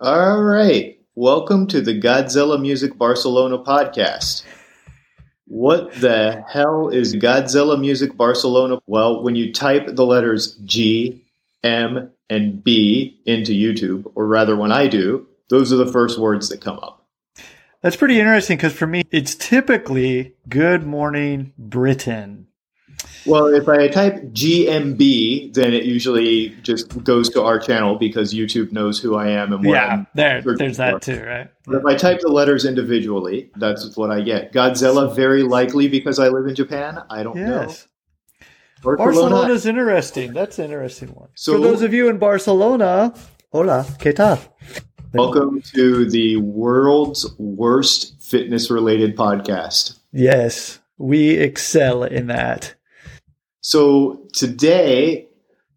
All 0.00 0.42
right. 0.42 0.98
Welcome 1.14 1.68
to 1.68 1.80
the 1.80 1.98
Godzilla 1.98 2.60
Music 2.60 2.98
Barcelona 2.98 3.58
podcast. 3.58 4.42
What 5.46 5.94
the 5.94 6.44
hell 6.48 6.88
is 6.88 7.14
Godzilla 7.14 7.78
Music 7.80 8.16
Barcelona? 8.16 8.80
Well, 8.88 9.22
when 9.22 9.36
you 9.36 9.52
type 9.52 9.86
the 9.86 10.04
letters 10.04 10.56
G, 10.64 11.24
M, 11.62 12.10
and 12.28 12.64
B 12.64 13.20
into 13.24 13.52
YouTube, 13.52 14.10
or 14.16 14.26
rather 14.26 14.56
when 14.56 14.72
I 14.72 14.88
do, 14.88 15.28
those 15.48 15.72
are 15.72 15.76
the 15.76 15.92
first 15.92 16.18
words 16.18 16.48
that 16.48 16.60
come 16.60 16.80
up. 16.80 17.06
That's 17.80 17.94
pretty 17.94 18.18
interesting 18.18 18.56
because 18.56 18.72
for 18.72 18.88
me, 18.88 19.04
it's 19.12 19.36
typically 19.36 20.34
Good 20.48 20.84
Morning 20.84 21.52
Britain. 21.56 22.48
Well, 23.26 23.46
if 23.46 23.68
I 23.68 23.88
type 23.88 24.16
GMB, 24.32 25.54
then 25.54 25.72
it 25.72 25.84
usually 25.84 26.50
just 26.62 27.02
goes 27.04 27.30
to 27.30 27.42
our 27.42 27.58
channel 27.58 27.96
because 27.96 28.34
YouTube 28.34 28.70
knows 28.70 29.00
who 29.00 29.14
I 29.14 29.28
am 29.30 29.52
and 29.52 29.64
what 29.64 29.72
yeah, 29.72 29.86
I'm 29.86 30.06
there, 30.14 30.42
there's 30.42 30.76
that 30.76 31.00
too, 31.00 31.22
right? 31.22 31.48
But 31.64 31.76
if 31.76 31.86
I 31.86 31.94
type 31.94 32.20
the 32.20 32.28
letters 32.28 32.66
individually, 32.66 33.50
that's 33.56 33.96
what 33.96 34.10
I 34.10 34.20
get. 34.20 34.52
Godzilla, 34.52 35.14
very 35.14 35.42
likely 35.42 35.88
because 35.88 36.18
I 36.18 36.28
live 36.28 36.46
in 36.46 36.54
Japan. 36.54 36.98
I 37.08 37.22
don't 37.22 37.36
Yes. 37.36 37.88
know. 38.84 39.50
is 39.50 39.64
interesting. 39.64 40.34
That's 40.34 40.58
an 40.58 40.66
interesting 40.66 41.08
one. 41.08 41.30
So- 41.34 41.54
For 41.54 41.58
those 41.60 41.80
of 41.80 41.94
you 41.94 42.10
in 42.10 42.18
Barcelona, 42.18 43.14
hola, 43.50 43.86
¿qué 43.98 44.14
tal? 44.14 44.38
Welcome 45.14 45.62
to 45.74 46.10
the 46.10 46.36
world's 46.38 47.34
worst 47.38 48.20
fitness 48.20 48.70
related 48.70 49.16
podcast. 49.16 49.98
Yes, 50.12 50.80
we 50.98 51.30
excel 51.30 52.02
in 52.02 52.26
that. 52.26 52.74
So, 53.66 54.20
today, 54.34 55.26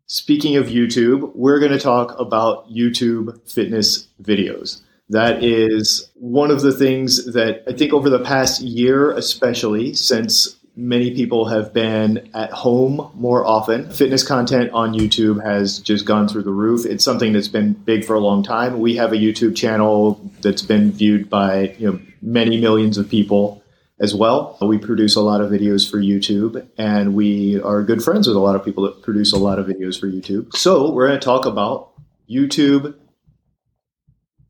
speaking 0.07 0.57
of 0.57 0.65
YouTube, 0.65 1.33
we're 1.33 1.57
going 1.57 1.71
to 1.71 1.79
talk 1.79 2.19
about 2.19 2.69
YouTube 2.69 3.49
fitness 3.49 4.09
videos. 4.21 4.81
That 5.07 5.41
is 5.41 6.11
one 6.15 6.51
of 6.51 6.59
the 6.59 6.73
things 6.73 7.31
that 7.31 7.63
I 7.65 7.71
think 7.71 7.93
over 7.93 8.09
the 8.09 8.19
past 8.19 8.59
year, 8.59 9.11
especially 9.11 9.93
since 9.93 10.57
many 10.75 11.15
people 11.15 11.45
have 11.45 11.71
been 11.71 12.29
at 12.33 12.51
home 12.51 13.09
more 13.13 13.45
often, 13.45 13.89
fitness 13.89 14.21
content 14.21 14.69
on 14.73 14.93
YouTube 14.93 15.41
has 15.41 15.79
just 15.79 16.05
gone 16.05 16.27
through 16.27 16.43
the 16.43 16.51
roof. 16.51 16.85
It's 16.85 17.05
something 17.05 17.31
that's 17.31 17.47
been 17.47 17.71
big 17.71 18.03
for 18.03 18.15
a 18.15 18.19
long 18.19 18.43
time. 18.43 18.81
We 18.81 18.97
have 18.97 19.13
a 19.13 19.15
YouTube 19.15 19.55
channel 19.55 20.19
that's 20.41 20.61
been 20.61 20.91
viewed 20.91 21.29
by 21.29 21.73
you 21.79 21.89
know 21.89 22.01
many 22.21 22.59
millions 22.59 22.97
of 22.97 23.07
people 23.07 23.63
as 23.99 24.13
well. 24.13 24.57
We 24.61 24.77
produce 24.77 25.15
a 25.15 25.21
lot 25.21 25.41
of 25.41 25.49
videos 25.49 25.89
for 25.89 25.97
YouTube, 25.97 26.67
and 26.77 27.15
we 27.15 27.59
are 27.61 27.83
good 27.83 28.03
friends 28.03 28.27
with 28.27 28.37
a 28.37 28.39
lot 28.39 28.55
of 28.55 28.63
people 28.63 28.83
that 28.83 29.01
produce 29.01 29.33
a 29.33 29.37
lot 29.37 29.59
of 29.59 29.67
videos 29.67 29.99
for 29.99 30.07
YouTube. 30.07 30.55
So, 30.55 30.91
we're 30.91 31.07
going 31.07 31.19
to 31.19 31.25
talk 31.25 31.45
about 31.45 31.91
YouTube 32.29 32.95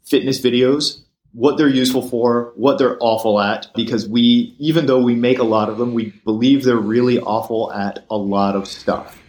fitness 0.06 0.40
videos, 0.40 1.02
what 1.34 1.58
they're 1.58 1.68
useful 1.68 2.02
for, 2.02 2.54
what 2.56 2.78
they're 2.78 2.98
awful 3.00 3.40
at, 3.40 3.68
because 3.76 4.08
we, 4.08 4.56
even 4.58 4.86
though 4.86 5.02
we 5.02 5.16
make 5.16 5.40
a 5.40 5.44
lot 5.44 5.70
of 5.70 5.78
them, 5.78 5.94
we 5.94 6.12
believe 6.24 6.64
they're 6.64 6.78
really 6.78 7.20
awful 7.20 7.72
at 7.74 8.06
a 8.10 8.18
lot 8.18 8.56
of 8.56 8.68
stuff. 8.68 9.22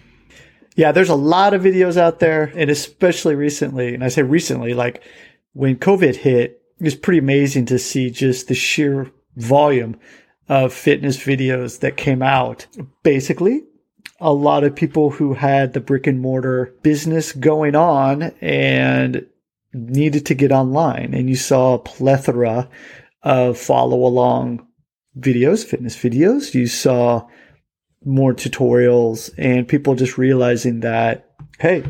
Yeah, 0.76 0.92
there's 0.92 1.08
a 1.08 1.16
lot 1.16 1.54
of 1.54 1.62
videos 1.62 1.96
out 1.96 2.20
there, 2.20 2.52
and 2.54 2.70
especially 2.70 3.34
recently, 3.34 3.94
and 3.94 4.04
I 4.04 4.08
say 4.08 4.22
recently, 4.22 4.74
like 4.74 5.02
when 5.52 5.76
COVID 5.76 6.14
hit, 6.14 6.62
it 6.78 6.84
was 6.84 6.94
pretty 6.94 7.18
amazing 7.18 7.66
to 7.66 7.78
see 7.80 8.10
just 8.10 8.46
the 8.46 8.54
sheer 8.54 9.10
volume 9.38 9.96
of 10.48 10.72
fitness 10.72 11.16
videos 11.18 11.80
that 11.80 11.96
came 11.96 12.22
out. 12.22 12.66
Basically, 13.02 13.64
a 14.20 14.32
lot 14.32 14.64
of 14.64 14.74
people 14.74 15.10
who 15.10 15.34
had 15.34 15.72
the 15.72 15.80
brick 15.80 16.06
and 16.06 16.20
mortar 16.20 16.74
business 16.82 17.32
going 17.32 17.74
on 17.74 18.22
and 18.40 19.26
needed 19.72 20.26
to 20.26 20.34
get 20.34 20.50
online. 20.50 21.14
And 21.14 21.28
you 21.28 21.36
saw 21.36 21.74
a 21.74 21.78
plethora 21.78 22.68
of 23.22 23.58
follow 23.58 24.04
along 24.04 24.66
videos, 25.18 25.64
fitness 25.64 25.96
videos. 25.96 26.54
You 26.54 26.66
saw 26.66 27.26
more 28.04 28.32
tutorials 28.32 29.30
and 29.36 29.68
people 29.68 29.94
just 29.94 30.18
realizing 30.18 30.80
that, 30.80 31.30
hey, 31.58 31.84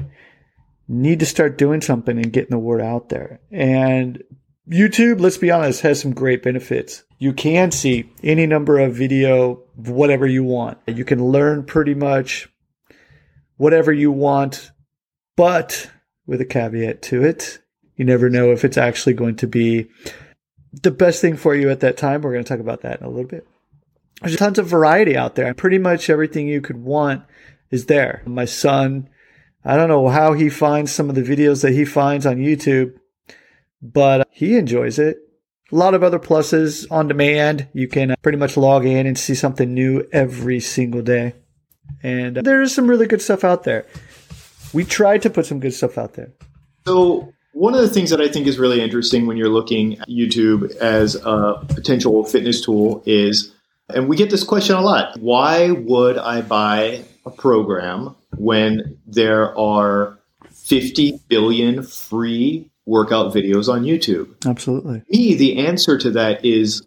need 0.88 1.20
to 1.20 1.26
start 1.26 1.58
doing 1.58 1.80
something 1.80 2.16
and 2.16 2.32
getting 2.32 2.50
the 2.50 2.58
word 2.58 2.80
out 2.80 3.10
there. 3.10 3.40
And 3.50 4.22
YouTube, 4.68 5.20
let's 5.20 5.38
be 5.38 5.50
honest, 5.50 5.80
has 5.80 6.00
some 6.00 6.12
great 6.12 6.42
benefits. 6.42 7.04
You 7.18 7.32
can 7.32 7.70
see 7.70 8.12
any 8.22 8.46
number 8.46 8.78
of 8.78 8.94
video, 8.94 9.62
whatever 9.76 10.26
you 10.26 10.44
want. 10.44 10.78
You 10.86 11.04
can 11.04 11.24
learn 11.24 11.64
pretty 11.64 11.94
much 11.94 12.48
whatever 13.56 13.92
you 13.92 14.12
want, 14.12 14.70
but 15.36 15.90
with 16.26 16.40
a 16.40 16.44
caveat 16.44 17.02
to 17.02 17.24
it. 17.24 17.60
You 17.96 18.04
never 18.04 18.28
know 18.28 18.52
if 18.52 18.64
it's 18.64 18.76
actually 18.76 19.14
going 19.14 19.36
to 19.36 19.46
be 19.46 19.88
the 20.82 20.90
best 20.90 21.20
thing 21.20 21.36
for 21.36 21.54
you 21.54 21.70
at 21.70 21.80
that 21.80 21.96
time. 21.96 22.20
We're 22.20 22.32
going 22.32 22.44
to 22.44 22.48
talk 22.48 22.60
about 22.60 22.82
that 22.82 23.00
in 23.00 23.06
a 23.06 23.10
little 23.10 23.28
bit. 23.28 23.46
There's 24.20 24.36
tons 24.36 24.58
of 24.58 24.66
variety 24.66 25.16
out 25.16 25.34
there. 25.34 25.52
Pretty 25.54 25.78
much 25.78 26.10
everything 26.10 26.46
you 26.46 26.60
could 26.60 26.76
want 26.76 27.24
is 27.70 27.86
there. 27.86 28.22
My 28.26 28.44
son, 28.44 29.08
I 29.64 29.76
don't 29.76 29.88
know 29.88 30.08
how 30.08 30.34
he 30.34 30.50
finds 30.50 30.92
some 30.92 31.08
of 31.08 31.14
the 31.14 31.22
videos 31.22 31.62
that 31.62 31.72
he 31.72 31.84
finds 31.84 32.26
on 32.26 32.36
YouTube, 32.36 32.97
but 33.82 34.28
he 34.30 34.56
enjoys 34.56 34.98
it. 34.98 35.18
A 35.70 35.76
lot 35.76 35.94
of 35.94 36.02
other 36.02 36.18
pluses 36.18 36.86
on 36.90 37.08
demand. 37.08 37.68
You 37.74 37.88
can 37.88 38.12
uh, 38.12 38.16
pretty 38.22 38.38
much 38.38 38.56
log 38.56 38.86
in 38.86 39.06
and 39.06 39.18
see 39.18 39.34
something 39.34 39.72
new 39.72 40.06
every 40.12 40.60
single 40.60 41.02
day. 41.02 41.34
And 42.02 42.38
uh, 42.38 42.42
there 42.42 42.62
is 42.62 42.74
some 42.74 42.88
really 42.88 43.06
good 43.06 43.20
stuff 43.20 43.44
out 43.44 43.64
there. 43.64 43.86
We 44.72 44.84
tried 44.84 45.22
to 45.22 45.30
put 45.30 45.46
some 45.46 45.60
good 45.60 45.74
stuff 45.74 45.98
out 45.98 46.14
there. 46.14 46.32
So, 46.86 47.32
one 47.52 47.74
of 47.74 47.80
the 47.80 47.88
things 47.88 48.10
that 48.10 48.20
I 48.20 48.28
think 48.28 48.46
is 48.46 48.58
really 48.58 48.80
interesting 48.80 49.26
when 49.26 49.36
you're 49.36 49.48
looking 49.48 49.98
at 49.98 50.08
YouTube 50.08 50.74
as 50.76 51.16
a 51.16 51.64
potential 51.68 52.24
fitness 52.24 52.60
tool 52.60 53.02
is, 53.04 53.52
and 53.88 54.08
we 54.08 54.16
get 54.16 54.30
this 54.30 54.44
question 54.44 54.76
a 54.76 54.80
lot 54.80 55.18
why 55.18 55.70
would 55.70 56.18
I 56.18 56.42
buy 56.42 57.04
a 57.26 57.30
program 57.30 58.14
when 58.36 58.98
there 59.06 59.58
are 59.58 60.18
50 60.52 61.20
billion 61.28 61.82
free 61.82 62.70
workout 62.88 63.34
videos 63.34 63.68
on 63.72 63.82
YouTube? 63.82 64.34
Absolutely. 64.46 65.02
Me, 65.10 65.34
the 65.34 65.58
answer 65.58 65.98
to 65.98 66.10
that 66.10 66.44
is 66.44 66.86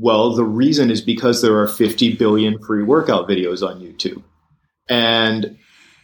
well, 0.00 0.34
the 0.34 0.44
reason 0.44 0.90
is 0.90 1.00
because 1.00 1.42
there 1.42 1.58
are 1.58 1.66
50 1.66 2.14
billion 2.14 2.58
free 2.60 2.84
workout 2.84 3.28
videos 3.28 3.66
on 3.66 3.80
YouTube. 3.80 4.22
And 4.88 5.58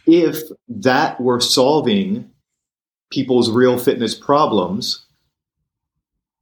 if 0.05 0.41
that 0.67 1.19
were 1.21 1.39
solving 1.39 2.29
people's 3.09 3.49
real 3.49 3.77
fitness 3.77 4.13
problems, 4.13 5.05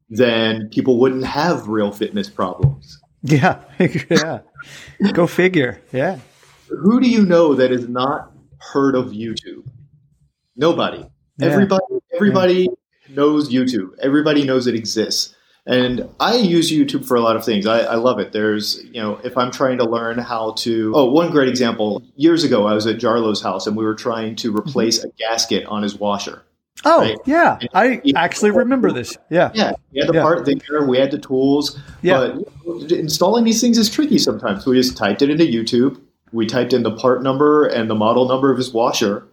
then 0.09 0.69
people 0.69 0.99
wouldn't 0.99 1.25
have 1.25 1.67
real 1.67 1.91
fitness 1.91 2.29
problems. 2.29 2.99
Yeah. 3.25 3.61
yeah. 3.79 4.41
Go 5.13 5.27
figure. 5.27 5.81
Yeah. 5.93 6.19
Who 6.67 6.99
do 6.99 7.09
you 7.09 7.25
know 7.25 7.55
that 7.55 7.71
has 7.71 7.87
not 7.87 8.33
heard 8.59 8.95
of 8.95 9.11
YouTube? 9.11 9.65
Nobody. 10.57 11.05
Yeah. 11.43 11.51
Everybody 11.51 11.85
everybody 12.13 12.69
knows 13.09 13.49
YouTube. 13.49 13.97
Everybody 14.01 14.43
knows 14.45 14.67
it 14.67 14.75
exists. 14.75 15.35
And 15.65 16.09
I 16.19 16.35
use 16.35 16.71
YouTube 16.71 17.05
for 17.05 17.15
a 17.15 17.21
lot 17.21 17.37
of 17.37 17.45
things. 17.45 17.65
I, 17.65 17.79
I 17.79 17.95
love 17.95 18.19
it. 18.19 18.33
There's, 18.33 18.83
you 18.83 19.01
know, 19.01 19.19
if 19.23 19.37
I'm 19.37 19.49
trying 19.49 19.77
to 19.77 19.85
learn 19.85 20.17
how 20.17 20.51
to, 20.57 20.91
oh, 20.93 21.05
one 21.05 21.31
great 21.31 21.47
example. 21.47 22.03
Years 22.17 22.43
ago, 22.43 22.67
I 22.67 22.73
was 22.73 22.85
at 22.85 22.97
Jarlo's 22.97 23.41
house 23.41 23.65
and 23.65 23.77
we 23.77 23.85
were 23.85 23.95
trying 23.95 24.35
to 24.37 24.49
mm-hmm. 24.49 24.59
replace 24.59 25.03
a 25.03 25.09
gasket 25.17 25.65
on 25.67 25.81
his 25.81 25.97
washer. 25.97 26.43
Oh, 26.83 26.99
Right. 26.99 27.17
yeah. 27.25 27.59
I 27.73 28.01
actually 28.15 28.51
remember 28.51 28.91
this. 28.91 29.17
Yeah. 29.29 29.51
Yeah, 29.53 29.71
we 29.93 29.99
had 30.01 30.09
the 30.09 30.15
Yeah. 30.15 30.21
part 30.21 30.45
there, 30.45 30.85
we 30.85 30.97
had 30.97 31.11
the 31.11 31.17
tools, 31.17 31.79
Yeah. 32.01 32.35
but 32.65 32.91
installing 32.91 33.45
these 33.45 33.61
things 33.61 33.77
is 33.77 33.89
tricky 33.89 34.17
sometimes. 34.17 34.65
So 34.65 34.71
we 34.71 34.77
just 34.77 34.97
typed 34.97 35.21
it 35.21 35.29
into 35.29 35.45
YouTube. 35.45 35.97
We 36.33 36.45
typed 36.45 36.73
in 36.73 36.83
the 36.83 36.91
part 36.91 37.23
number 37.23 37.65
and 37.65 37.89
the 37.89 37.95
model 37.95 38.27
number 38.27 38.51
of 38.51 38.57
his 38.57 38.73
washer, 38.73 39.23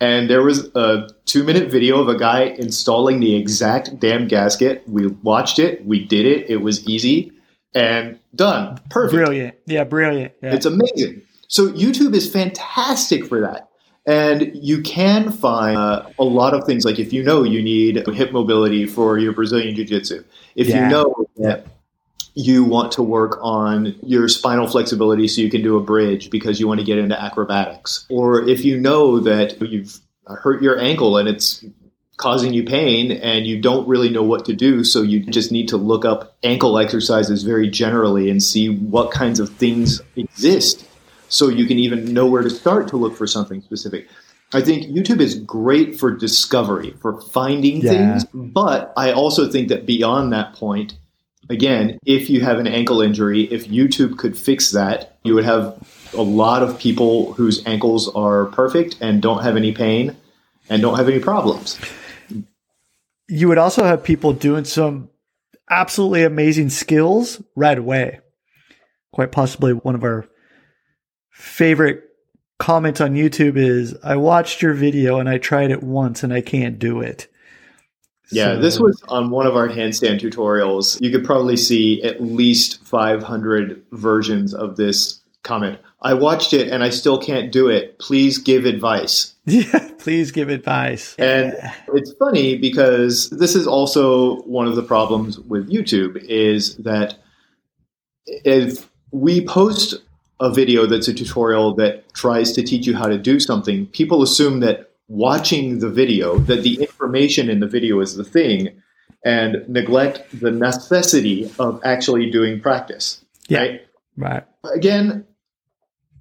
and 0.00 0.28
there 0.28 0.42
was 0.42 0.66
a 0.74 1.08
two 1.24 1.42
minute 1.44 1.70
video 1.70 2.00
of 2.00 2.08
a 2.08 2.18
guy 2.18 2.42
installing 2.58 3.20
the 3.20 3.34
exact 3.36 3.98
damn 3.98 4.28
gasket. 4.28 4.82
We 4.88 5.06
watched 5.06 5.58
it, 5.58 5.84
we 5.86 6.04
did 6.04 6.26
it, 6.26 6.50
it 6.50 6.58
was 6.58 6.86
easy 6.88 7.32
and 7.74 8.18
done. 8.34 8.80
Perfect. 8.90 9.14
Brilliant. 9.14 9.54
Yeah. 9.66 9.84
Brilliant. 9.84 10.32
Yeah. 10.42 10.54
It's 10.54 10.66
amazing. 10.66 11.22
So 11.48 11.68
YouTube 11.70 12.14
is 12.14 12.30
fantastic 12.30 13.24
for 13.26 13.40
that. 13.40 13.68
And 14.06 14.52
you 14.54 14.82
can 14.82 15.32
find 15.32 15.76
uh, 15.76 16.06
a 16.18 16.24
lot 16.24 16.54
of 16.54 16.64
things 16.64 16.84
like 16.84 16.98
if 17.00 17.12
you 17.12 17.24
know 17.24 17.42
you 17.42 17.60
need 17.60 18.06
hip 18.14 18.32
mobility 18.32 18.86
for 18.86 19.18
your 19.18 19.32
Brazilian 19.32 19.74
Jiu 19.74 19.84
Jitsu, 19.84 20.22
if 20.54 20.68
Yeah. 20.68 20.84
you 20.84 20.90
know 20.90 21.26
that 21.38 21.66
you 22.38 22.62
want 22.64 22.92
to 22.92 23.02
work 23.02 23.38
on 23.40 23.96
your 24.02 24.28
spinal 24.28 24.68
flexibility 24.68 25.26
so 25.26 25.40
you 25.40 25.50
can 25.50 25.62
do 25.62 25.78
a 25.78 25.80
bridge 25.80 26.28
because 26.28 26.60
you 26.60 26.68
want 26.68 26.78
to 26.78 26.84
get 26.84 26.98
into 26.98 27.20
acrobatics, 27.20 28.04
or 28.10 28.46
if 28.46 28.62
you 28.62 28.78
know 28.78 29.18
that 29.20 29.60
you've 29.62 29.98
hurt 30.26 30.62
your 30.62 30.78
ankle 30.78 31.16
and 31.16 31.28
it's 31.28 31.64
causing 32.18 32.52
you 32.52 32.62
pain 32.62 33.10
and 33.10 33.46
you 33.46 33.60
don't 33.60 33.88
really 33.88 34.10
know 34.10 34.22
what 34.22 34.44
to 34.44 34.52
do, 34.52 34.84
so 34.84 35.00
you 35.00 35.20
just 35.20 35.50
need 35.50 35.68
to 35.68 35.78
look 35.78 36.04
up 36.04 36.36
ankle 36.42 36.78
exercises 36.78 37.42
very 37.42 37.70
generally 37.70 38.28
and 38.28 38.42
see 38.42 38.68
what 38.68 39.10
kinds 39.10 39.40
of 39.40 39.48
things 39.56 40.02
exist 40.16 40.86
so 41.28 41.48
you 41.48 41.66
can 41.66 41.78
even 41.78 42.12
know 42.12 42.26
where 42.26 42.42
to 42.42 42.50
start 42.50 42.86
to 42.88 42.96
look 42.96 43.16
for 43.16 43.26
something 43.26 43.62
specific. 43.62 44.08
I 44.52 44.60
think 44.60 44.86
YouTube 44.86 45.20
is 45.20 45.36
great 45.36 45.98
for 45.98 46.10
discovery, 46.10 46.94
for 47.00 47.20
finding 47.20 47.80
Yeah. 47.80 47.90
things. 47.90 48.26
But 48.32 48.92
I 48.96 49.12
also 49.12 49.50
think 49.50 49.68
that 49.68 49.86
beyond 49.86 50.32
that 50.32 50.52
point, 50.52 50.94
again, 51.48 51.98
if 52.04 52.30
you 52.30 52.40
have 52.40 52.58
an 52.58 52.66
ankle 52.66 53.00
injury, 53.00 53.42
if 53.44 53.68
YouTube 53.68 54.18
could 54.18 54.36
fix 54.36 54.70
that, 54.72 55.18
you 55.24 55.34
would 55.34 55.44
have 55.44 55.76
a 56.14 56.22
lot 56.22 56.62
of 56.62 56.78
people 56.78 57.32
whose 57.34 57.64
ankles 57.66 58.08
are 58.14 58.46
perfect 58.46 58.96
and 59.00 59.20
don't 59.22 59.42
have 59.42 59.56
any 59.56 59.72
pain 59.72 60.16
and 60.68 60.82
don't 60.82 60.96
have 60.96 61.08
any 61.08 61.20
problems. 61.20 61.78
You 63.28 63.48
would 63.48 63.58
also 63.58 63.84
have 63.84 64.04
people 64.04 64.32
doing 64.32 64.64
some 64.64 65.10
absolutely 65.70 66.22
amazing 66.22 66.70
skills 66.70 67.42
right 67.54 67.76
away. 67.76 68.20
Quite 69.12 69.32
possibly 69.32 69.72
one 69.72 69.94
of 69.94 70.04
our 70.04 70.28
favorite 71.30 72.04
comments 72.58 73.00
on 73.00 73.14
YouTube 73.14 73.56
is 73.56 73.96
I 74.02 74.16
watched 74.16 74.62
your 74.62 74.74
video 74.74 75.18
and 75.18 75.28
I 75.28 75.38
tried 75.38 75.70
it 75.70 75.82
once 75.82 76.22
and 76.22 76.32
I 76.32 76.40
can't 76.40 76.78
do 76.78 77.00
it. 77.00 77.28
Yeah, 78.30 78.54
So- 78.54 78.60
this 78.60 78.80
was 78.80 79.02
on 79.08 79.30
one 79.30 79.46
of 79.46 79.56
our 79.56 79.68
handstand 79.68 80.20
tutorials. 80.20 81.00
You 81.00 81.10
could 81.10 81.24
probably 81.24 81.56
see 81.56 82.02
at 82.02 82.22
least 82.22 82.82
500 82.84 83.82
versions 83.92 84.52
of 84.54 84.76
this 84.76 85.20
comment. 85.42 85.78
I 86.02 86.14
watched 86.14 86.52
it 86.52 86.68
and 86.68 86.82
I 86.84 86.90
still 86.90 87.18
can't 87.18 87.50
do 87.52 87.68
it. 87.68 87.98
Please 87.98 88.38
give 88.38 88.64
advice. 88.64 89.32
Yeah, 89.48 89.90
please 89.98 90.32
give 90.32 90.48
advice. 90.48 91.14
And 91.20 91.54
it's 91.94 92.12
funny 92.14 92.56
because 92.58 93.30
this 93.30 93.54
is 93.54 93.64
also 93.64 94.38
one 94.42 94.66
of 94.66 94.74
the 94.74 94.82
problems 94.82 95.38
with 95.38 95.70
YouTube 95.70 96.16
is 96.24 96.74
that 96.78 97.14
if 98.26 98.88
we 99.12 99.46
post 99.46 99.94
a 100.40 100.50
video 100.52 100.84
that's 100.86 101.06
a 101.06 101.14
tutorial 101.14 101.74
that 101.76 102.12
tries 102.12 102.50
to 102.54 102.62
teach 102.64 102.88
you 102.88 102.96
how 102.96 103.06
to 103.06 103.16
do 103.18 103.38
something, 103.38 103.86
people 103.86 104.20
assume 104.20 104.58
that 104.60 104.90
watching 105.08 105.78
the 105.78 105.90
video, 105.90 106.38
that 106.38 106.62
the 106.62 106.80
information 106.80 107.48
in 107.48 107.60
the 107.60 107.68
video 107.68 108.00
is 108.00 108.16
the 108.16 108.24
thing, 108.24 108.82
and 109.24 109.68
neglect 109.68 110.22
the 110.38 110.50
necessity 110.50 111.50
of 111.58 111.80
actually 111.84 112.30
doing 112.30 112.60
practice. 112.60 113.24
Yeah. 113.48 113.60
Right? 113.60 113.80
Right. 114.18 114.44
again, 114.74 115.26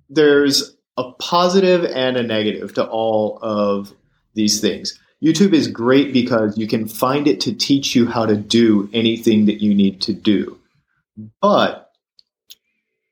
there's 0.10 0.76
a 0.98 1.12
positive 1.14 1.86
and 1.86 2.18
a 2.18 2.24
negative 2.24 2.74
to 2.74 2.86
all 2.86 3.40
of 3.42 3.94
these 4.34 4.60
things. 4.60 5.00
YouTube 5.24 5.54
is 5.54 5.68
great 5.68 6.14
because 6.14 6.58
you 6.58 6.68
can 6.68 6.88
find 6.88 7.28
it 7.28 7.40
to 7.42 7.54
teach 7.54 7.96
you 7.96 8.06
how 8.06 8.26
to 8.26 8.36
do 8.36 8.90
anything 8.94 9.46
that 9.46 9.62
you 9.62 9.74
need 9.74 10.02
to 10.02 10.14
do. 10.14 10.60
But 11.42 11.92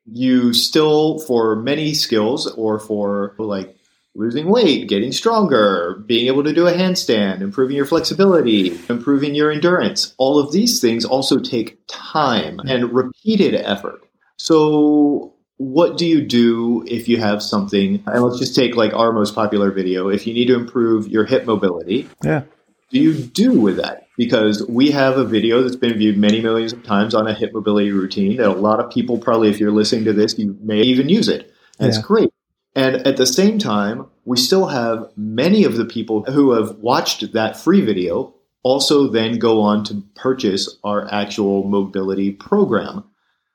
you 0.05 0.53
still, 0.53 1.19
for 1.19 1.55
many 1.55 1.93
skills 1.93 2.47
or 2.47 2.79
for 2.79 3.35
like 3.37 3.75
losing 4.15 4.47
weight, 4.49 4.87
getting 4.87 5.11
stronger, 5.11 6.03
being 6.05 6.27
able 6.27 6.43
to 6.43 6.53
do 6.53 6.67
a 6.67 6.71
handstand, 6.73 7.41
improving 7.41 7.75
your 7.75 7.85
flexibility, 7.85 8.77
improving 8.89 9.33
your 9.33 9.51
endurance, 9.51 10.13
all 10.17 10.37
of 10.39 10.51
these 10.51 10.79
things 10.79 11.03
also 11.03 11.39
take 11.39 11.79
time 11.87 12.59
and 12.67 12.93
repeated 12.93 13.55
effort. 13.55 14.01
So, 14.37 15.33
what 15.57 15.97
do 15.97 16.05
you 16.05 16.21
do 16.21 16.83
if 16.87 17.07
you 17.07 17.17
have 17.17 17.41
something? 17.41 18.03
And 18.05 18.23
let's 18.23 18.39
just 18.39 18.55
take 18.55 18.75
like 18.75 18.93
our 18.93 19.11
most 19.13 19.33
popular 19.33 19.71
video. 19.71 20.09
If 20.09 20.27
you 20.27 20.33
need 20.33 20.45
to 20.47 20.55
improve 20.55 21.07
your 21.07 21.25
hip 21.25 21.45
mobility, 21.45 22.09
Yeah. 22.23 22.43
do 22.91 22.99
you 22.99 23.13
do 23.13 23.59
with 23.59 23.77
that? 23.77 24.07
Because 24.17 24.63
we 24.67 24.91
have 24.91 25.17
a 25.17 25.23
video 25.23 25.61
that's 25.63 25.75
been 25.75 25.97
viewed 25.97 26.17
many 26.17 26.41
millions 26.41 26.73
of 26.73 26.83
times 26.83 27.15
on 27.15 27.27
a 27.27 27.33
hip 27.33 27.51
mobility 27.53 27.91
routine 27.91 28.37
that 28.37 28.47
a 28.49 28.53
lot 28.53 28.79
of 28.79 28.91
people 28.91 29.17
probably, 29.17 29.49
if 29.49 29.59
you're 29.59 29.71
listening 29.71 30.05
to 30.05 30.13
this, 30.13 30.37
you 30.37 30.57
may 30.61 30.81
even 30.81 31.07
use 31.09 31.27
it. 31.29 31.51
And 31.79 31.87
Yeah. 31.91 31.97
it's 31.97 32.05
great. 32.05 32.29
And 32.75 32.95
at 33.07 33.17
the 33.17 33.27
same 33.27 33.59
time, 33.59 34.07
we 34.25 34.37
still 34.37 34.67
have 34.67 35.09
many 35.15 35.63
of 35.63 35.77
the 35.77 35.85
people 35.85 36.23
who 36.23 36.51
have 36.51 36.77
watched 36.79 37.33
that 37.33 37.57
free 37.57 37.81
video 37.81 38.33
also 38.63 39.07
then 39.07 39.37
go 39.37 39.61
on 39.61 39.83
to 39.83 40.03
purchase 40.15 40.77
our 40.83 41.11
actual 41.13 41.65
mobility 41.65 42.31
program. 42.31 43.03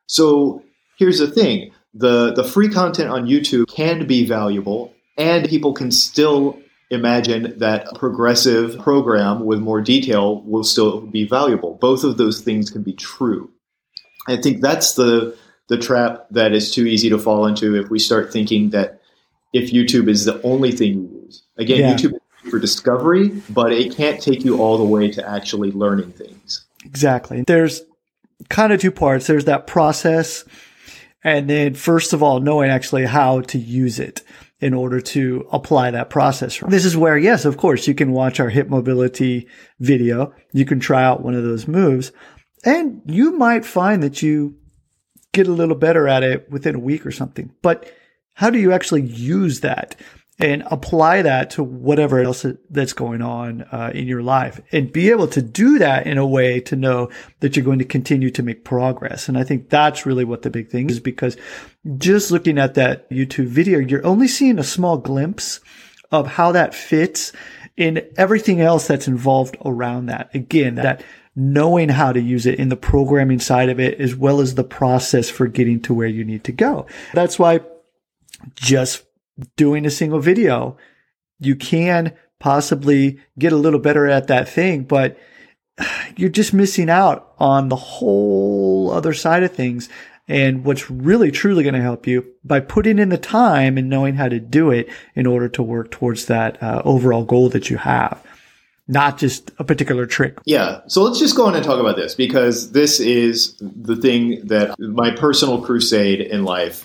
So 0.07 0.63
here's 0.99 1.19
the 1.19 1.31
thing 1.31 1.73
the, 1.95 2.33
the 2.35 2.45
free 2.45 2.69
content 2.69 3.11
on 3.11 3.27
YouTube 3.27 3.67
can 3.69 4.07
be 4.07 4.27
valuable, 4.27 4.95
and 5.17 5.49
people 5.49 5.73
can 5.73 5.91
still 5.91 6.59
imagine 6.91 7.59
that 7.59 7.89
a 7.89 7.99
progressive 7.99 8.79
program 8.79 9.45
with 9.45 9.59
more 9.59 9.81
detail 9.81 10.43
will 10.43 10.65
still 10.65 11.01
be 11.01 11.27
valuable. 11.27 11.75
Both 11.81 12.05
of 12.05 12.17
those 12.17 12.41
things 12.41 12.71
can 12.71 12.83
be 12.83 12.93
true. 12.93 13.51
I 14.27 14.37
think 14.37 14.61
that's 14.61 14.95
the 14.95 15.37
the 15.69 15.79
trap 15.79 16.27
that 16.31 16.53
is 16.53 16.73
too 16.73 16.87
easy 16.87 17.11
to 17.11 17.19
fall 17.19 17.47
into 17.47 17.75
if 17.77 17.91
we 17.91 17.99
start 17.99 18.33
thinking 18.33 18.71
that 18.71 18.98
if 19.53 19.73
YouTube 19.73 20.09
is 20.09 20.25
the 20.25 20.41
only 20.43 20.73
thing 20.73 20.95
you 20.95 21.21
use. 21.25 21.43
Again, 21.57 21.81
Yeah. 21.81 21.95
YouTube 21.95 22.15
is 22.15 22.51
for 22.51 22.59
discovery, 22.59 23.43
but 23.51 23.73
it 23.73 23.95
can't 23.95 24.21
take 24.21 24.45
you 24.45 24.59
all 24.59 24.79
the 24.79 24.85
way 24.85 25.11
to 25.11 25.29
actually 25.29 25.73
learning 25.73 26.13
things. 26.13 26.65
Exactly. 26.85 27.45
There's 27.47 27.83
kind 28.49 28.73
of 28.73 28.81
two 28.81 28.93
parts. 28.93 29.27
There's 29.27 29.47
that 29.47 29.67
process. 29.67 30.45
And 31.25 31.51
then 31.51 31.75
first 31.75 32.13
of 32.13 32.23
all, 32.23 32.41
knowing 32.41 32.71
actually 32.71 33.05
how 33.05 33.41
to 33.43 33.59
use 33.59 33.99
it 33.99 34.23
in 34.61 34.75
order 34.75 35.01
to 35.01 35.47
apply 35.53 35.91
that 35.91 36.11
process. 36.11 36.59
This 36.69 36.85
is 36.85 36.97
where, 36.97 37.17
yes, 37.17 37.45
of 37.45 37.57
course, 37.57 37.87
you 37.87 37.95
can 37.95 38.13
watch 38.13 38.41
our 38.41 38.49
hip 38.49 38.69
mobility 38.69 39.47
video. 39.79 40.33
You 40.53 40.65
can 40.65 40.81
try 40.81 41.05
out 41.05 41.23
one 41.23 41.35
of 41.35 41.45
those 41.45 41.69
moves 41.69 42.13
and 42.65 43.03
you 43.07 43.33
might 43.33 43.65
find 43.65 44.03
that 44.03 44.23
you 44.23 44.57
get 45.33 45.47
a 45.47 45.53
little 45.53 45.77
better 45.77 46.09
at 46.09 46.23
it 46.23 46.51
within 46.51 46.75
a 46.75 46.81
week 46.81 47.07
or 47.07 47.13
something. 47.13 47.53
But 47.63 47.91
how 48.39 48.51
do 48.51 48.59
you 48.61 48.73
actually 48.73 49.03
use 49.03 49.61
that 49.61 49.97
and 50.39 50.63
apply 50.67 51.23
that 51.23 51.51
to 51.51 51.65
whatever 51.65 52.21
else 52.21 52.47
that's 52.71 52.93
going 52.93 53.21
on 53.21 53.63
uh, 53.73 53.91
in 53.93 54.07
your 54.07 54.23
life 54.23 54.61
and 54.71 54.93
be 54.93 55.11
able 55.11 55.27
to 55.27 55.43
do 55.43 55.81
that 55.81 56.07
in 56.07 56.19
a 56.19 56.27
way 56.27 56.61
to 56.61 56.77
know 56.77 57.11
that 57.41 57.57
you're 57.57 57.65
going 57.65 57.81
to 57.81 57.85
continue 57.85 58.31
to 58.31 58.45
make 58.45 58.65
progress. 58.65 59.29
And 59.29 59.37
I 59.37 59.43
think 59.43 59.71
that's 59.71 60.07
really 60.07 60.25
what 60.25 60.43
the 60.43 60.51
big 60.51 60.71
thing 60.71 60.89
is 60.89 61.01
because 61.01 61.37
just 61.97 62.31
looking 62.31 62.59
at 62.59 62.75
that 62.75 63.11
YouTube 63.11 63.49
video, 63.49 63.81
you're 63.81 64.07
only 64.07 64.29
seeing 64.29 64.61
a 64.61 64.65
small 64.65 64.99
glimpse 64.99 65.59
of 66.13 66.29
how 66.29 66.53
that 66.53 66.77
fits 66.77 67.33
in 67.77 68.09
everything 68.17 68.61
else 68.61 68.87
that's 68.87 69.09
involved 69.09 69.57
around 69.65 70.07
that. 70.07 70.33
Again, 70.33 70.77
that 70.77 71.03
knowing 71.35 71.89
how 71.89 72.13
to 72.13 72.21
use 72.21 72.47
it 72.47 72.61
in 72.61 72.69
the 72.69 72.77
programming 72.77 73.41
side 73.41 73.69
of 73.69 73.81
it, 73.81 74.01
as 74.01 74.15
well 74.15 74.41
as 74.41 74.55
the 74.55 74.63
process 74.63 75.29
for 75.29 75.49
getting 75.49 75.81
to 75.81 75.93
where 75.93 76.07
you 76.07 76.25
need 76.25 76.45
to 76.45 76.53
go. 76.53 76.87
That's 77.15 77.37
why 77.37 77.61
just 78.55 79.05
doing 79.57 79.87
a 79.87 79.91
single 79.91 80.21
video, 80.21 80.77
you 81.39 81.57
can 81.57 82.15
possibly 82.39 83.19
get 83.39 83.53
a 83.53 83.57
little 83.57 83.81
better 83.81 84.07
at 84.07 84.29
that 84.29 84.49
thing, 84.49 84.85
but 84.85 85.19
you're 86.17 86.29
just 86.29 86.53
missing 86.53 86.91
out 86.91 87.33
on 87.39 87.69
the 87.69 87.77
whole 87.77 88.91
other 88.93 89.13
side 89.13 89.43
of 89.43 89.53
things. 89.53 89.89
And 90.31 90.63
what's 90.65 90.91
really 90.91 91.31
truly 91.31 91.63
going 91.63 91.75
to 91.75 91.81
help 91.81 92.07
you 92.07 92.35
by 92.45 92.61
putting 92.61 92.99
in 92.99 93.09
the 93.09 93.17
time 93.17 93.79
and 93.79 93.89
knowing 93.89 94.15
how 94.15 94.29
to 94.29 94.39
do 94.39 94.71
it 94.71 94.91
in 95.15 95.27
order 95.27 95.49
to 95.49 95.63
work 95.63 95.91
towards 95.91 96.27
that 96.27 96.63
uh, 96.63 96.83
overall 96.85 97.25
goal 97.25 97.49
that 97.51 97.71
you 97.71 97.79
have, 97.79 98.23
not 98.87 99.17
just 99.17 99.51
a 99.59 99.65
particular 99.65 100.05
trick. 100.05 100.39
Yeah. 100.45 100.83
So 100.87 101.03
let's 101.03 101.19
just 101.19 101.35
go 101.35 101.47
on 101.47 101.55
and 101.55 101.65
talk 101.65 101.81
about 101.81 101.97
this 101.97 102.15
because 102.15 102.73
this 102.73 103.01
is 103.01 103.57
the 103.59 103.97
thing 103.97 104.47
that 104.49 104.79
my 104.79 105.13
personal 105.13 105.63
crusade 105.63 106.21
in 106.21 106.45
life 106.45 106.85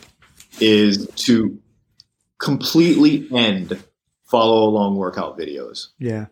is 0.63 1.07
to 1.15 1.59
completely 2.39 3.27
end 3.31 3.83
follow 4.25 4.67
along 4.67 4.95
workout 4.95 5.37
videos. 5.37 5.89
Yeah. 5.99 6.27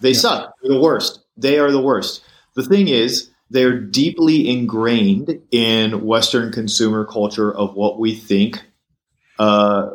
They 0.00 0.14
suck. 0.14 0.52
They're 0.62 0.74
the 0.74 0.80
worst. 0.80 1.20
They 1.36 1.58
are 1.58 1.70
the 1.70 1.80
worst. 1.80 2.24
The 2.54 2.64
thing 2.64 2.88
is, 2.88 3.30
they're 3.50 3.78
deeply 3.78 4.48
ingrained 4.48 5.40
in 5.50 6.04
Western 6.04 6.52
consumer 6.52 7.04
culture 7.04 7.54
of 7.54 7.74
what 7.74 7.98
we 7.98 8.14
think 8.14 8.62
uh, 9.38 9.90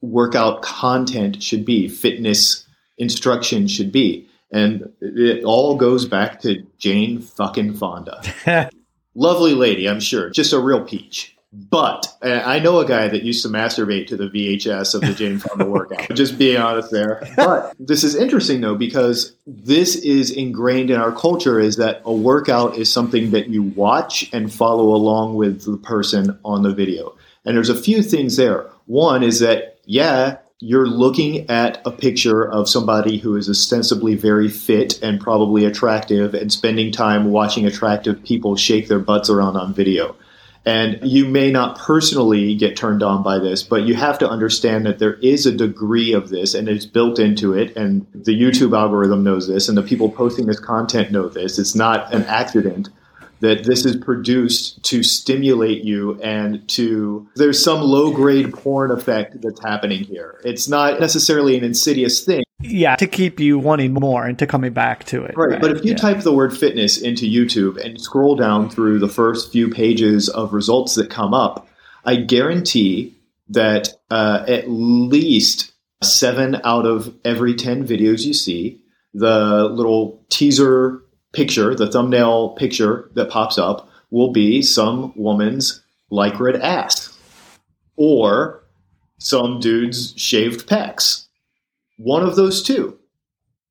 workout 0.00 0.62
content 0.62 1.42
should 1.42 1.64
be, 1.64 1.88
fitness 1.88 2.66
instruction 2.98 3.66
should 3.66 3.92
be. 3.92 4.28
And 4.52 4.92
it 5.00 5.44
all 5.44 5.76
goes 5.76 6.06
back 6.06 6.40
to 6.42 6.64
Jane 6.78 7.20
fucking 7.20 7.74
Fonda. 7.74 8.22
Lovely 9.14 9.54
lady, 9.54 9.88
I'm 9.88 10.00
sure. 10.00 10.30
Just 10.30 10.52
a 10.52 10.58
real 10.58 10.84
peach. 10.84 11.35
But 11.70 12.06
I 12.22 12.58
know 12.58 12.80
a 12.80 12.86
guy 12.86 13.08
that 13.08 13.22
used 13.22 13.42
to 13.42 13.48
masturbate 13.48 14.08
to 14.08 14.16
the 14.16 14.28
VHS 14.28 14.94
of 14.94 15.00
the 15.00 15.14
Jane 15.14 15.38
Fonda 15.38 15.64
workout. 15.64 16.14
Just 16.14 16.36
being 16.38 16.58
honest 16.58 16.90
there. 16.90 17.26
But 17.34 17.74
this 17.78 18.04
is 18.04 18.14
interesting 18.14 18.60
though 18.60 18.74
because 18.74 19.34
this 19.46 19.96
is 19.96 20.30
ingrained 20.30 20.90
in 20.90 21.00
our 21.00 21.12
culture 21.12 21.58
is 21.58 21.76
that 21.76 22.02
a 22.04 22.12
workout 22.12 22.76
is 22.76 22.92
something 22.92 23.30
that 23.30 23.48
you 23.48 23.62
watch 23.62 24.28
and 24.34 24.52
follow 24.52 24.94
along 24.94 25.36
with 25.36 25.64
the 25.64 25.78
person 25.78 26.38
on 26.44 26.62
the 26.62 26.74
video. 26.74 27.16
And 27.44 27.56
there's 27.56 27.70
a 27.70 27.80
few 27.80 28.02
things 28.02 28.36
there. 28.36 28.66
One 28.84 29.22
is 29.22 29.40
that 29.40 29.78
yeah, 29.86 30.38
you're 30.58 30.86
looking 30.86 31.48
at 31.48 31.80
a 31.86 31.90
picture 31.90 32.50
of 32.50 32.68
somebody 32.68 33.18
who 33.18 33.36
is 33.36 33.48
ostensibly 33.48 34.14
very 34.14 34.48
fit 34.48 35.00
and 35.02 35.20
probably 35.20 35.64
attractive 35.64 36.34
and 36.34 36.52
spending 36.52 36.90
time 36.90 37.30
watching 37.30 37.66
attractive 37.66 38.22
people 38.24 38.56
shake 38.56 38.88
their 38.88 38.98
butts 38.98 39.30
around 39.30 39.56
on 39.56 39.72
video. 39.72 40.16
And 40.66 40.98
you 41.08 41.26
may 41.26 41.52
not 41.52 41.78
personally 41.78 42.56
get 42.56 42.76
turned 42.76 43.00
on 43.04 43.22
by 43.22 43.38
this, 43.38 43.62
but 43.62 43.84
you 43.84 43.94
have 43.94 44.18
to 44.18 44.28
understand 44.28 44.84
that 44.86 44.98
there 44.98 45.14
is 45.14 45.46
a 45.46 45.52
degree 45.52 46.12
of 46.12 46.28
this 46.28 46.54
and 46.54 46.68
it's 46.68 46.84
built 46.84 47.20
into 47.20 47.54
it. 47.54 47.76
And 47.76 48.04
the 48.12 48.32
YouTube 48.32 48.76
algorithm 48.76 49.22
knows 49.22 49.46
this, 49.46 49.68
and 49.68 49.78
the 49.78 49.82
people 49.84 50.10
posting 50.10 50.46
this 50.46 50.58
content 50.58 51.12
know 51.12 51.28
this. 51.28 51.60
It's 51.60 51.76
not 51.76 52.12
an 52.12 52.24
accident 52.24 52.88
that 53.40 53.64
this 53.64 53.84
is 53.84 53.96
produced 53.96 54.82
to 54.84 55.02
stimulate 55.02 55.84
you 55.84 56.20
and 56.22 56.66
to 56.68 57.28
there's 57.36 57.62
some 57.62 57.80
low 57.80 58.12
grade 58.12 58.52
porn 58.52 58.90
effect 58.90 59.40
that's 59.42 59.62
happening 59.62 60.04
here. 60.04 60.40
It's 60.44 60.68
not 60.68 61.00
necessarily 61.00 61.56
an 61.56 61.64
insidious 61.64 62.24
thing. 62.24 62.44
Yeah, 62.60 62.96
to 62.96 63.06
keep 63.06 63.38
you 63.38 63.58
wanting 63.58 63.92
more 63.92 64.24
and 64.24 64.38
to 64.38 64.46
coming 64.46 64.72
back 64.72 65.04
to 65.04 65.24
it. 65.24 65.36
Right. 65.36 65.50
right. 65.50 65.60
But 65.60 65.72
if 65.72 65.84
you 65.84 65.90
yeah. 65.90 65.98
type 65.98 66.20
the 66.20 66.32
word 66.32 66.56
fitness 66.56 66.96
into 66.96 67.26
YouTube 67.26 67.76
and 67.84 68.00
scroll 68.00 68.34
down 68.34 68.70
through 68.70 68.98
the 68.98 69.08
first 69.08 69.52
few 69.52 69.68
pages 69.68 70.28
of 70.30 70.54
results 70.54 70.94
that 70.94 71.10
come 71.10 71.34
up, 71.34 71.68
I 72.04 72.16
guarantee 72.16 73.14
that 73.50 73.90
uh, 74.10 74.44
at 74.48 74.70
least 74.70 75.72
seven 76.02 76.60
out 76.64 76.86
of 76.86 77.14
every 77.24 77.54
10 77.54 77.86
videos 77.86 78.24
you 78.24 78.32
see, 78.32 78.80
the 79.12 79.64
little 79.64 80.24
teaser 80.28 81.02
picture, 81.36 81.74
the 81.74 81.90
thumbnail 81.90 82.50
picture 82.50 83.10
that 83.14 83.28
pops 83.30 83.58
up, 83.58 83.88
will 84.10 84.32
be 84.32 84.62
some 84.62 85.12
woman's 85.14 85.82
lycra 86.10 86.58
ass 86.62 87.16
or 87.96 88.64
some 89.18 89.60
dude's 89.60 90.14
shaved 90.16 90.66
pecs. 90.66 91.26
One 91.98 92.22
of 92.22 92.36
those 92.36 92.62
two. 92.62 92.98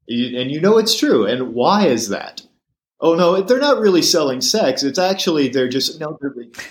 And 0.08 0.52
you 0.52 0.62
know 0.62 0.78
it's 0.78 0.98
true. 0.98 1.26
And 1.26 1.56
why 1.56 1.88
is 1.88 2.10
that? 2.10 2.44
Oh 3.02 3.16
no, 3.16 3.42
they're 3.42 3.60
not 3.60 3.80
really 3.80 4.04
selling 4.04 4.42
sex. 4.42 4.84
It's 4.84 5.00
actually 5.00 5.50
they're 5.50 5.68
just 5.68 6.00
no, 6.00 6.18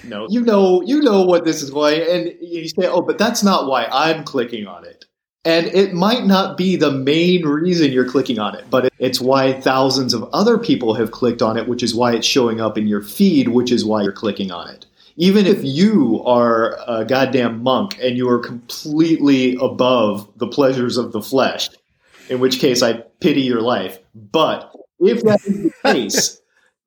no. 0.05 0.27
You 0.31 0.41
know, 0.41 0.81
you 0.83 1.03
know 1.03 1.23
what 1.23 1.45
this 1.45 1.63
is 1.63 1.71
why, 1.71 1.93
and 1.93 2.33
you 2.41 2.69
say, 2.69 2.87
oh, 2.87 3.03
but 3.03 3.19
that's 3.19 3.43
not 3.43 3.69
why 3.69 3.87
I'm 3.91 4.25
clicking 4.25 4.67
on 4.67 4.87
it. 4.87 5.05
And 5.45 5.67
it 5.67 5.93
might 5.93 6.25
not 6.25 6.57
be 6.57 6.77
the 6.77 6.91
main 6.91 7.45
reason 7.45 7.93
you're 7.93 8.09
clicking 8.09 8.39
on 8.39 8.55
it, 8.57 8.65
but 8.71 8.91
it's 8.99 9.21
why 9.21 9.53
thousands 9.61 10.15
of 10.15 10.29
other 10.33 10.57
people 10.57 10.95
have 10.95 11.11
clicked 11.11 11.43
on 11.43 11.59
it, 11.59 11.69
which 11.69 11.83
is 11.83 11.95
why 11.95 12.15
it's 12.15 12.27
showing 12.27 12.63
up 12.63 12.79
in 12.79 12.87
your 12.87 13.03
feed, 13.03 13.49
which 13.49 13.71
is 13.71 13.85
why 13.85 14.03
you're 14.03 14.13
clicking 14.13 14.51
on 14.51 14.71
it. 14.71 14.87
Even 15.17 15.47
if 15.47 15.63
you 15.63 16.23
are 16.25 16.79
a 16.89 17.05
goddamn 17.05 17.63
monk 17.63 17.99
and 18.03 18.17
you 18.17 18.29
are 18.29 18.39
completely 18.39 19.57
above 19.61 20.29
the 20.39 20.49
pleasures 20.49 20.97
of 20.97 21.13
the 21.13 21.21
flesh, 21.21 21.69
in 22.31 22.41
which 22.41 22.59
case 22.59 22.83
I 22.83 22.95
pity 23.21 23.43
your 23.43 23.61
life. 23.61 23.99
But 24.15 24.75
if 24.99 25.23
that 25.25 25.45
is 25.45 25.65
the 25.65 25.73
case, 25.93 26.41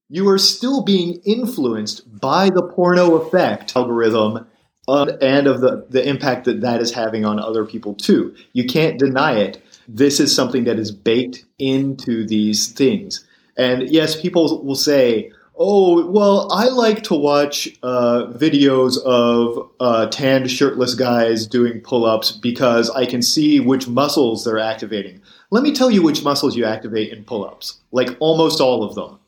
you 0.09 0.27
are 0.29 0.39
still 0.39 0.83
being 0.83 1.21
influenced 1.25 2.19
by 2.19 2.49
the 2.49 2.63
porno 2.63 3.15
effect 3.17 3.75
algorithm 3.75 4.47
and 4.87 5.47
of 5.47 5.61
the, 5.61 5.85
the 5.89 6.07
impact 6.07 6.45
that 6.45 6.61
that 6.61 6.81
is 6.81 6.93
having 6.93 7.25
on 7.25 7.39
other 7.39 7.65
people 7.65 7.93
too. 7.93 8.35
You 8.53 8.65
can't 8.65 8.97
deny 8.97 9.37
it. 9.37 9.61
This 9.87 10.19
is 10.19 10.35
something 10.35 10.63
that 10.65 10.79
is 10.79 10.91
baked 10.91 11.45
into 11.59 12.25
these 12.25 12.71
things. 12.71 13.25
And 13.57 13.89
yes, 13.89 14.19
people 14.19 14.63
will 14.63 14.75
say, 14.75 15.31
oh, 15.57 16.09
well, 16.09 16.51
I 16.51 16.65
like 16.65 17.03
to 17.03 17.15
watch 17.15 17.67
uh, 17.81 18.27
videos 18.33 19.01
of 19.03 19.69
uh, 19.79 20.05
tanned, 20.07 20.51
shirtless 20.51 20.93
guys 20.93 21.47
doing 21.47 21.81
pull 21.81 22.05
ups 22.05 22.31
because 22.31 22.89
I 22.91 23.05
can 23.05 23.21
see 23.21 23.59
which 23.59 23.87
muscles 23.87 24.45
they're 24.45 24.59
activating. 24.59 25.21
Let 25.49 25.63
me 25.63 25.73
tell 25.73 25.89
you 25.89 26.03
which 26.03 26.23
muscles 26.23 26.55
you 26.55 26.65
activate 26.65 27.11
in 27.11 27.23
pull 27.23 27.45
ups, 27.45 27.79
like 27.91 28.15
almost 28.19 28.61
all 28.61 28.83
of 28.83 28.95
them. 28.95 29.19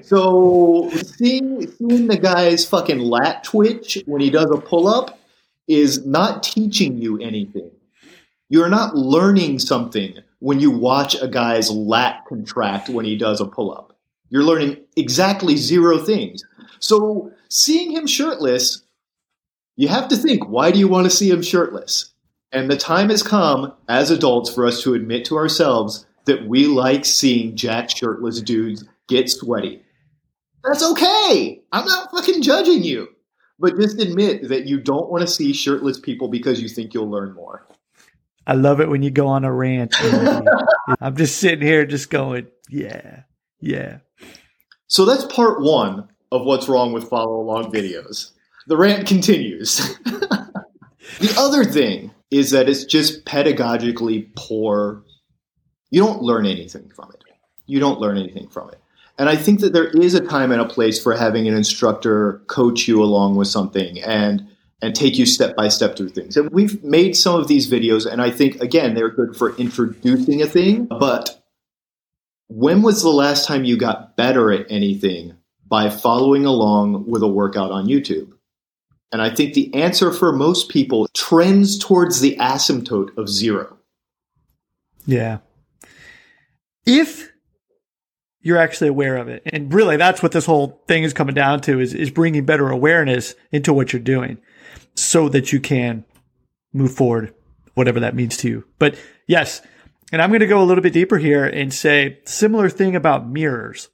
So 0.00 0.90
seeing 0.90 1.70
seeing 1.72 2.06
the 2.06 2.18
guy's 2.18 2.64
fucking 2.64 3.00
lat 3.00 3.44
twitch 3.44 3.98
when 4.06 4.20
he 4.20 4.30
does 4.30 4.50
a 4.50 4.60
pull 4.60 4.86
up 4.86 5.18
is 5.66 6.06
not 6.06 6.42
teaching 6.42 6.98
you 6.98 7.18
anything. 7.20 7.70
You're 8.48 8.68
not 8.68 8.94
learning 8.94 9.58
something 9.58 10.14
when 10.38 10.60
you 10.60 10.70
watch 10.70 11.20
a 11.20 11.28
guy's 11.28 11.70
lat 11.70 12.24
contract 12.26 12.88
when 12.88 13.04
he 13.04 13.16
does 13.16 13.40
a 13.40 13.46
pull 13.46 13.72
up. 13.72 13.98
You're 14.30 14.44
learning 14.44 14.78
exactly 14.96 15.56
zero 15.56 15.98
things. 15.98 16.44
So 16.78 17.32
seeing 17.48 17.90
him 17.90 18.06
shirtless, 18.06 18.82
you 19.76 19.88
have 19.88 20.08
to 20.08 20.16
think, 20.16 20.48
why 20.48 20.70
do 20.70 20.78
you 20.78 20.88
want 20.88 21.06
to 21.06 21.10
see 21.10 21.28
him 21.28 21.42
shirtless? 21.42 22.12
And 22.52 22.70
the 22.70 22.76
time 22.76 23.10
has 23.10 23.22
come 23.22 23.74
as 23.88 24.10
adults 24.10 24.52
for 24.54 24.64
us 24.64 24.82
to 24.82 24.94
admit 24.94 25.24
to 25.26 25.36
ourselves 25.36 26.06
that 26.24 26.46
we 26.46 26.66
like 26.66 27.04
seeing 27.04 27.56
jack 27.56 27.90
shirtless 27.90 28.40
dudes 28.40 28.84
get 29.08 29.28
sweaty. 29.28 29.82
That's 30.64 30.82
okay. 30.82 31.60
I'm 31.72 31.86
not 31.86 32.10
fucking 32.10 32.42
judging 32.42 32.82
you. 32.82 33.08
But 33.60 33.76
just 33.76 34.00
admit 34.00 34.48
that 34.48 34.66
you 34.66 34.80
don't 34.80 35.10
want 35.10 35.22
to 35.22 35.26
see 35.26 35.52
shirtless 35.52 35.98
people 35.98 36.28
because 36.28 36.62
you 36.62 36.68
think 36.68 36.94
you'll 36.94 37.10
learn 37.10 37.34
more. 37.34 37.66
I 38.46 38.54
love 38.54 38.80
it 38.80 38.88
when 38.88 39.02
you 39.02 39.10
go 39.10 39.26
on 39.26 39.44
a 39.44 39.52
rant. 39.52 39.94
I'm 41.00 41.16
just 41.16 41.38
sitting 41.38 41.66
here 41.66 41.84
just 41.84 42.08
going, 42.08 42.46
yeah, 42.70 43.22
yeah. 43.60 43.98
So 44.86 45.04
that's 45.04 45.24
part 45.24 45.60
one 45.60 46.08
of 46.32 46.46
what's 46.46 46.68
wrong 46.68 46.92
with 46.92 47.10
follow 47.10 47.40
along 47.40 47.72
videos. 47.72 48.30
The 48.68 48.76
rant 48.76 49.06
continues. 49.06 49.76
the 50.04 51.34
other 51.36 51.64
thing 51.64 52.12
is 52.30 52.50
that 52.52 52.68
it's 52.68 52.84
just 52.84 53.24
pedagogically 53.24 54.28
poor. 54.36 55.02
You 55.90 56.00
don't 56.00 56.22
learn 56.22 56.46
anything 56.46 56.90
from 56.94 57.10
it. 57.10 57.24
You 57.66 57.80
don't 57.80 58.00
learn 58.00 58.16
anything 58.16 58.48
from 58.48 58.70
it. 58.70 58.80
And 59.18 59.28
I 59.28 59.34
think 59.34 59.60
that 59.60 59.72
there 59.72 59.88
is 59.88 60.14
a 60.14 60.24
time 60.24 60.52
and 60.52 60.60
a 60.60 60.64
place 60.64 61.02
for 61.02 61.14
having 61.14 61.48
an 61.48 61.54
instructor 61.54 62.40
coach 62.46 62.86
you 62.86 63.02
along 63.02 63.36
with 63.36 63.48
something 63.48 64.00
and 64.00 64.46
and 64.80 64.94
take 64.94 65.18
you 65.18 65.26
step 65.26 65.56
by 65.56 65.66
step 65.66 65.96
through 65.96 66.10
things. 66.10 66.36
And 66.36 66.48
we've 66.50 66.84
made 66.84 67.16
some 67.16 67.34
of 67.34 67.48
these 67.48 67.68
videos, 67.68 68.06
and 68.06 68.22
I 68.22 68.30
think 68.30 68.60
again 68.62 68.94
they're 68.94 69.10
good 69.10 69.36
for 69.36 69.56
introducing 69.56 70.40
a 70.40 70.46
thing. 70.46 70.86
But 70.86 71.42
when 72.46 72.82
was 72.82 73.02
the 73.02 73.10
last 73.10 73.46
time 73.46 73.64
you 73.64 73.76
got 73.76 74.16
better 74.16 74.52
at 74.52 74.66
anything 74.70 75.36
by 75.66 75.90
following 75.90 76.46
along 76.46 77.10
with 77.10 77.22
a 77.22 77.28
workout 77.28 77.72
on 77.72 77.88
YouTube? 77.88 78.32
And 79.10 79.20
I 79.22 79.30
think 79.30 79.54
the 79.54 79.74
answer 79.74 80.12
for 80.12 80.32
most 80.32 80.68
people 80.68 81.08
trends 81.14 81.78
towards 81.78 82.20
the 82.20 82.36
asymptote 82.36 83.16
of 83.16 83.28
zero. 83.28 83.78
Yeah. 85.06 85.38
If 86.84 87.30
you're 88.40 88.58
actually 88.58 88.88
aware 88.88 89.16
of 89.16 89.28
it. 89.28 89.42
And 89.46 89.72
really, 89.72 89.96
that's 89.96 90.22
what 90.22 90.32
this 90.32 90.46
whole 90.46 90.82
thing 90.86 91.02
is 91.02 91.12
coming 91.12 91.34
down 91.34 91.60
to 91.62 91.80
is, 91.80 91.94
is 91.94 92.10
bringing 92.10 92.44
better 92.44 92.68
awareness 92.68 93.34
into 93.50 93.72
what 93.72 93.92
you're 93.92 94.00
doing 94.00 94.38
so 94.94 95.28
that 95.28 95.52
you 95.52 95.60
can 95.60 96.04
move 96.72 96.92
forward, 96.92 97.34
whatever 97.74 98.00
that 98.00 98.14
means 98.14 98.36
to 98.38 98.48
you. 98.48 98.64
But 98.78 98.96
yes, 99.26 99.62
and 100.12 100.22
I'm 100.22 100.30
going 100.30 100.40
to 100.40 100.46
go 100.46 100.62
a 100.62 100.64
little 100.64 100.82
bit 100.82 100.92
deeper 100.92 101.18
here 101.18 101.44
and 101.44 101.72
say 101.72 102.20
similar 102.24 102.68
thing 102.68 102.96
about 102.96 103.28
mirrors. 103.28 103.88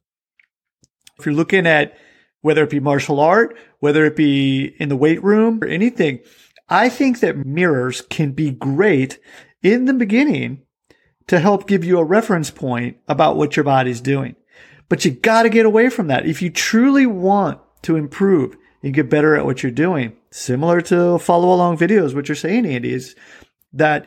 If 1.18 1.26
you're 1.26 1.34
looking 1.34 1.66
at 1.66 1.96
whether 2.40 2.64
it 2.64 2.70
be 2.70 2.80
martial 2.80 3.20
art, 3.20 3.56
whether 3.78 4.04
it 4.04 4.16
be 4.16 4.74
in 4.78 4.88
the 4.88 4.96
weight 4.96 5.22
room 5.22 5.62
or 5.62 5.66
anything, 5.66 6.20
I 6.68 6.88
think 6.88 7.20
that 7.20 7.44
mirrors 7.46 8.02
can 8.02 8.32
be 8.32 8.50
great 8.50 9.18
in 9.62 9.86
the 9.86 9.94
beginning 9.94 10.63
to 11.26 11.40
help 11.40 11.66
give 11.66 11.84
you 11.84 11.98
a 11.98 12.04
reference 12.04 12.50
point 12.50 12.98
about 13.08 13.36
what 13.36 13.56
your 13.56 13.64
body's 13.64 14.00
doing. 14.00 14.36
But 14.88 15.04
you 15.04 15.10
got 15.10 15.44
to 15.44 15.48
get 15.48 15.66
away 15.66 15.88
from 15.88 16.08
that. 16.08 16.26
If 16.26 16.42
you 16.42 16.50
truly 16.50 17.06
want 17.06 17.60
to 17.82 17.96
improve 17.96 18.56
and 18.82 18.94
get 18.94 19.10
better 19.10 19.34
at 19.34 19.46
what 19.46 19.62
you're 19.62 19.72
doing, 19.72 20.16
similar 20.30 20.80
to 20.82 21.18
follow 21.18 21.52
along 21.52 21.78
videos, 21.78 22.14
what 22.14 22.28
you're 22.28 22.36
saying, 22.36 22.66
Andy, 22.66 22.92
is 22.92 23.16
that 23.72 24.06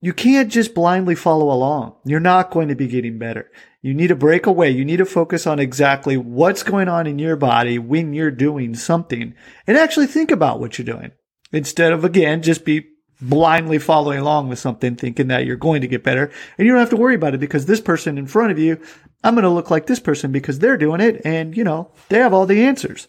you 0.00 0.12
can't 0.12 0.50
just 0.50 0.74
blindly 0.74 1.14
follow 1.14 1.50
along. 1.52 1.94
You're 2.04 2.20
not 2.20 2.50
going 2.50 2.68
to 2.68 2.74
be 2.74 2.88
getting 2.88 3.18
better. 3.18 3.50
You 3.80 3.94
need 3.94 4.08
to 4.08 4.16
break 4.16 4.46
away. 4.46 4.70
You 4.70 4.84
need 4.84 4.98
to 4.98 5.06
focus 5.06 5.46
on 5.46 5.58
exactly 5.58 6.16
what's 6.16 6.62
going 6.62 6.88
on 6.88 7.06
in 7.06 7.18
your 7.18 7.36
body 7.36 7.78
when 7.78 8.12
you're 8.12 8.30
doing 8.30 8.74
something 8.74 9.34
and 9.66 9.76
actually 9.76 10.08
think 10.08 10.30
about 10.30 10.60
what 10.60 10.76
you're 10.76 10.84
doing 10.84 11.12
instead 11.52 11.92
of 11.92 12.04
again, 12.04 12.42
just 12.42 12.64
be 12.64 12.86
blindly 13.20 13.78
following 13.78 14.18
along 14.18 14.48
with 14.48 14.58
something 14.58 14.96
thinking 14.96 15.28
that 15.28 15.46
you're 15.46 15.56
going 15.56 15.80
to 15.80 15.88
get 15.88 16.02
better 16.02 16.30
and 16.58 16.66
you 16.66 16.72
don't 16.72 16.80
have 16.80 16.90
to 16.90 16.96
worry 16.96 17.14
about 17.14 17.34
it 17.34 17.40
because 17.40 17.66
this 17.66 17.80
person 17.80 18.18
in 18.18 18.26
front 18.26 18.52
of 18.52 18.58
you, 18.58 18.80
I'm 19.24 19.34
going 19.34 19.44
to 19.44 19.50
look 19.50 19.70
like 19.70 19.86
this 19.86 20.00
person 20.00 20.32
because 20.32 20.58
they're 20.58 20.76
doing 20.76 21.00
it 21.00 21.22
and 21.24 21.56
you 21.56 21.64
know, 21.64 21.90
they 22.08 22.18
have 22.18 22.34
all 22.34 22.46
the 22.46 22.64
answers. 22.64 23.08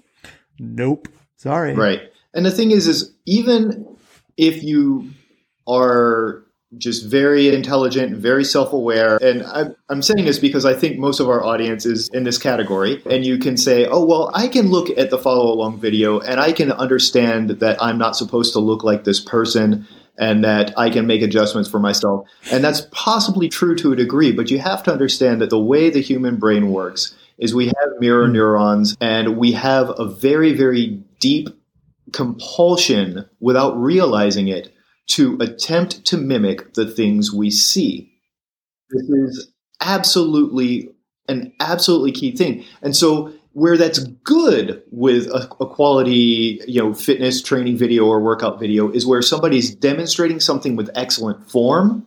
Nope. 0.59 1.07
Sorry. 1.35 1.73
Right. 1.73 2.11
And 2.33 2.45
the 2.45 2.51
thing 2.51 2.71
is, 2.71 2.87
is 2.87 3.13
even 3.25 3.97
if 4.37 4.63
you 4.63 5.11
are 5.67 6.43
just 6.77 7.05
very 7.05 7.53
intelligent, 7.53 8.17
very 8.17 8.43
self 8.43 8.73
aware. 8.73 9.17
And 9.17 9.43
I'm, 9.43 9.75
I'm 9.89 10.01
saying 10.01 10.25
this 10.25 10.39
because 10.39 10.65
I 10.65 10.73
think 10.73 10.97
most 10.97 11.19
of 11.19 11.29
our 11.29 11.43
audience 11.43 11.85
is 11.85 12.09
in 12.13 12.23
this 12.23 12.37
category. 12.37 13.01
And 13.09 13.25
you 13.25 13.37
can 13.37 13.55
say, 13.57 13.85
oh, 13.85 14.03
well, 14.03 14.31
I 14.33 14.47
can 14.47 14.69
look 14.69 14.89
at 14.97 15.09
the 15.09 15.17
follow 15.17 15.51
along 15.51 15.79
video 15.79 16.19
and 16.19 16.39
I 16.39 16.51
can 16.51 16.71
understand 16.71 17.51
that 17.51 17.81
I'm 17.81 17.97
not 17.97 18.15
supposed 18.17 18.53
to 18.53 18.59
look 18.59 18.83
like 18.83 19.05
this 19.05 19.19
person 19.19 19.87
and 20.19 20.43
that 20.43 20.77
I 20.77 20.89
can 20.89 21.05
make 21.05 21.21
adjustments 21.21 21.69
for 21.69 21.79
myself. 21.79 22.27
And 22.51 22.63
that's 22.63 22.87
possibly 22.91 23.47
true 23.49 23.75
to 23.77 23.93
a 23.93 23.95
degree, 23.95 24.31
but 24.31 24.49
you 24.49 24.59
have 24.59 24.83
to 24.83 24.91
understand 24.91 25.41
that 25.41 25.49
the 25.49 25.59
way 25.59 25.89
the 25.89 26.01
human 26.01 26.37
brain 26.37 26.71
works 26.71 27.15
is 27.37 27.53
we 27.53 27.67
have 27.67 27.99
mirror 27.99 28.25
hmm. 28.25 28.33
neurons 28.33 28.97
and 28.99 29.37
we 29.37 29.51
have 29.53 29.91
a 29.97 30.05
very, 30.05 30.53
very 30.53 31.01
deep 31.19 31.49
compulsion 32.13 33.29
without 33.39 33.77
realizing 33.77 34.47
it 34.47 34.73
to 35.07 35.37
attempt 35.39 36.05
to 36.05 36.17
mimic 36.17 36.73
the 36.73 36.85
things 36.85 37.33
we 37.33 37.49
see. 37.49 38.13
This 38.89 39.09
is 39.09 39.51
absolutely 39.81 40.89
an 41.27 41.53
absolutely 41.59 42.11
key 42.11 42.35
thing. 42.35 42.63
And 42.81 42.95
so 42.95 43.33
where 43.53 43.77
that's 43.77 43.99
good 43.99 44.83
with 44.91 45.27
a, 45.27 45.49
a, 45.59 45.67
quality, 45.67 46.61
you 46.67 46.81
know, 46.81 46.93
fitness 46.93 47.41
training 47.41 47.75
video 47.75 48.05
or 48.05 48.21
workout 48.21 48.59
video 48.59 48.91
is 48.91 49.05
where 49.05 49.21
somebody's 49.21 49.73
demonstrating 49.73 50.39
something 50.39 50.75
with 50.75 50.91
excellent 50.93 51.49
form 51.49 52.05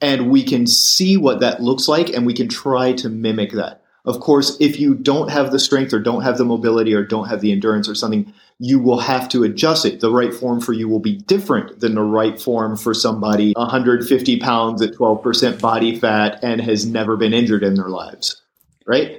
and 0.00 0.30
we 0.30 0.44
can 0.44 0.66
see 0.66 1.16
what 1.16 1.40
that 1.40 1.60
looks 1.62 1.88
like 1.88 2.10
and 2.10 2.24
we 2.24 2.34
can 2.34 2.48
try 2.48 2.92
to 2.92 3.08
mimic 3.08 3.52
that. 3.52 3.82
Of 4.04 4.20
course, 4.20 4.56
if 4.60 4.78
you 4.78 4.94
don't 4.94 5.30
have 5.30 5.50
the 5.50 5.58
strength 5.58 5.92
or 5.92 5.98
don't 5.98 6.22
have 6.22 6.38
the 6.38 6.44
mobility 6.44 6.94
or 6.94 7.02
don't 7.02 7.28
have 7.28 7.40
the 7.40 7.52
endurance 7.52 7.88
or 7.88 7.94
something, 7.94 8.32
you 8.58 8.80
will 8.80 8.98
have 8.98 9.28
to 9.28 9.44
adjust 9.44 9.84
it. 9.84 10.00
The 10.00 10.12
right 10.12 10.34
form 10.34 10.60
for 10.60 10.72
you 10.72 10.88
will 10.88 11.00
be 11.00 11.16
different 11.16 11.80
than 11.80 11.94
the 11.94 12.02
right 12.02 12.40
form 12.40 12.76
for 12.76 12.92
somebody 12.92 13.52
150 13.56 14.40
pounds 14.40 14.82
at 14.82 14.94
12% 14.94 15.60
body 15.60 15.98
fat 15.98 16.40
and 16.42 16.60
has 16.60 16.84
never 16.84 17.16
been 17.16 17.32
injured 17.32 17.62
in 17.62 17.74
their 17.74 17.88
lives, 17.88 18.42
right? 18.86 19.18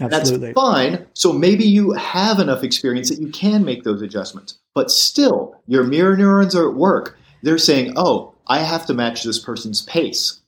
Absolutely. 0.00 0.48
That's 0.48 0.54
fine. 0.54 1.06
So 1.14 1.32
maybe 1.32 1.64
you 1.64 1.92
have 1.92 2.38
enough 2.38 2.64
experience 2.64 3.10
that 3.10 3.20
you 3.20 3.28
can 3.28 3.64
make 3.64 3.84
those 3.84 4.02
adjustments. 4.02 4.58
But 4.74 4.90
still, 4.90 5.60
your 5.66 5.84
mirror 5.84 6.16
neurons 6.16 6.56
are 6.56 6.70
at 6.70 6.76
work. 6.76 7.18
They're 7.42 7.58
saying, 7.58 7.94
oh, 7.96 8.34
I 8.46 8.60
have 8.60 8.86
to 8.86 8.94
match 8.94 9.22
this 9.22 9.38
person's 9.38 9.82
pace. 9.82 10.40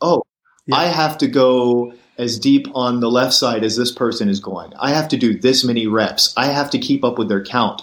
Oh, 0.00 0.22
yeah. 0.66 0.76
I 0.76 0.84
have 0.86 1.18
to 1.18 1.28
go 1.28 1.94
as 2.18 2.38
deep 2.38 2.66
on 2.74 3.00
the 3.00 3.10
left 3.10 3.32
side 3.32 3.64
as 3.64 3.76
this 3.76 3.92
person 3.92 4.28
is 4.28 4.40
going. 4.40 4.72
I 4.78 4.90
have 4.90 5.08
to 5.08 5.16
do 5.16 5.38
this 5.38 5.64
many 5.64 5.86
reps. 5.86 6.32
I 6.36 6.46
have 6.46 6.70
to 6.70 6.78
keep 6.78 7.04
up 7.04 7.18
with 7.18 7.28
their 7.28 7.44
count. 7.44 7.82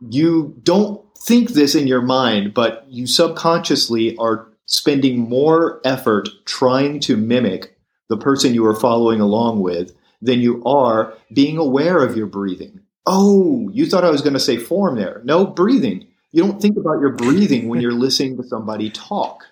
You 0.00 0.56
don't 0.62 1.00
think 1.18 1.50
this 1.50 1.74
in 1.74 1.86
your 1.86 2.02
mind, 2.02 2.54
but 2.54 2.84
you 2.88 3.06
subconsciously 3.06 4.16
are 4.16 4.48
spending 4.66 5.18
more 5.18 5.80
effort 5.84 6.28
trying 6.44 7.00
to 7.00 7.16
mimic 7.16 7.76
the 8.08 8.16
person 8.16 8.54
you 8.54 8.66
are 8.66 8.78
following 8.78 9.20
along 9.20 9.60
with 9.60 9.94
than 10.20 10.40
you 10.40 10.62
are 10.64 11.14
being 11.32 11.58
aware 11.58 12.04
of 12.04 12.16
your 12.16 12.26
breathing. 12.26 12.80
Oh, 13.06 13.68
you 13.72 13.86
thought 13.86 14.04
I 14.04 14.10
was 14.10 14.22
going 14.22 14.34
to 14.34 14.40
say 14.40 14.56
form 14.56 14.96
there. 14.96 15.20
No, 15.24 15.46
breathing. 15.46 16.06
You 16.30 16.42
don't 16.42 16.62
think 16.62 16.76
about 16.76 17.00
your 17.00 17.10
breathing 17.10 17.68
when 17.68 17.80
you're 17.80 17.92
listening 17.92 18.36
to 18.36 18.44
somebody 18.44 18.90
talk. 18.90 19.44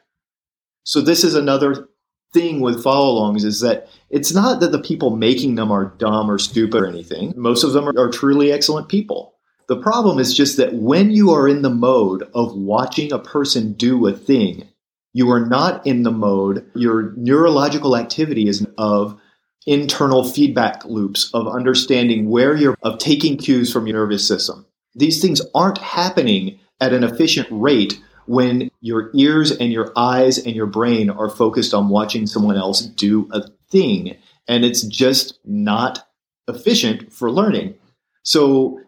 So 0.85 1.01
this 1.01 1.25
is 1.25 1.35
another 1.35 1.89
thing 2.33 2.61
with 2.61 2.83
follow 2.83 3.21
alongs 3.21 3.45
is 3.45 3.61
that 3.61 3.89
it's 4.09 4.33
not 4.33 4.61
that 4.61 4.73
the 4.73 4.81
people 4.81 5.17
making 5.17 5.55
them 5.55 5.71
are 5.71 5.87
dumb 5.99 6.31
or 6.31 6.39
stupid 6.39 6.83
or 6.83 6.87
anything. 6.87 7.33
Most 7.37 7.65
of 7.65 7.73
them 7.73 7.89
are, 7.89 7.99
are, 7.99 8.11
truly 8.11 8.53
excellent 8.53 8.89
people. 8.89 9.35
The 9.67 9.81
problem 9.81 10.19
is 10.19 10.37
just 10.37 10.57
that 10.57 10.75
when 10.75 11.11
you 11.11 11.31
are 11.31 11.49
in 11.49 11.63
the 11.63 11.71
mode 11.71 12.29
of 12.35 12.55
watching 12.55 13.13
a 13.13 13.19
person 13.19 13.73
do 13.75 14.07
a 14.07 14.13
thing, 14.13 14.69
you 15.13 15.31
are 15.31 15.45
not 15.45 15.87
in 15.87 16.03
the 16.03 16.11
mode, 16.11 16.69
your 16.75 17.13
neurological 17.17 17.97
activity 17.97 18.49
is 18.49 18.67
of 18.79 19.21
internal 19.67 20.25
feedback 20.25 20.85
loops 20.85 21.31
of 21.35 21.47
understanding 21.47 22.29
where 22.29 22.57
you're, 22.57 22.77
of 22.83 22.99
taking 22.99 23.37
cues 23.37 23.73
from 23.73 23.87
your 23.87 23.97
nervous 23.97 24.27
system. 24.27 24.67
These 24.95 25.21
things 25.21 25.41
aren't 25.55 25.79
happening 25.79 26.59
at 26.81 26.93
an 26.93 27.05
efficient 27.05 27.47
rate 27.51 28.01
when 28.27 28.70
your 28.81 29.11
ears 29.15 29.51
and 29.51 29.73
your 29.73 29.93
eyes 29.97 30.39
and 30.39 30.57
your 30.57 30.67
brain 30.67 31.11
are 31.11 31.29
focused 31.29 31.75
on 31.75 31.89
watching 31.89 32.27
someone 32.27 32.57
else 32.57 32.83
do 32.83 33.29
a 33.33 33.43
thing. 33.71 34.17
And 34.49 34.65
it's 34.65 34.83
just 34.83 35.39
not 35.45 36.09
efficient 36.49 37.13
for 37.13 37.31
learning. 37.31 37.75
So 38.23 38.81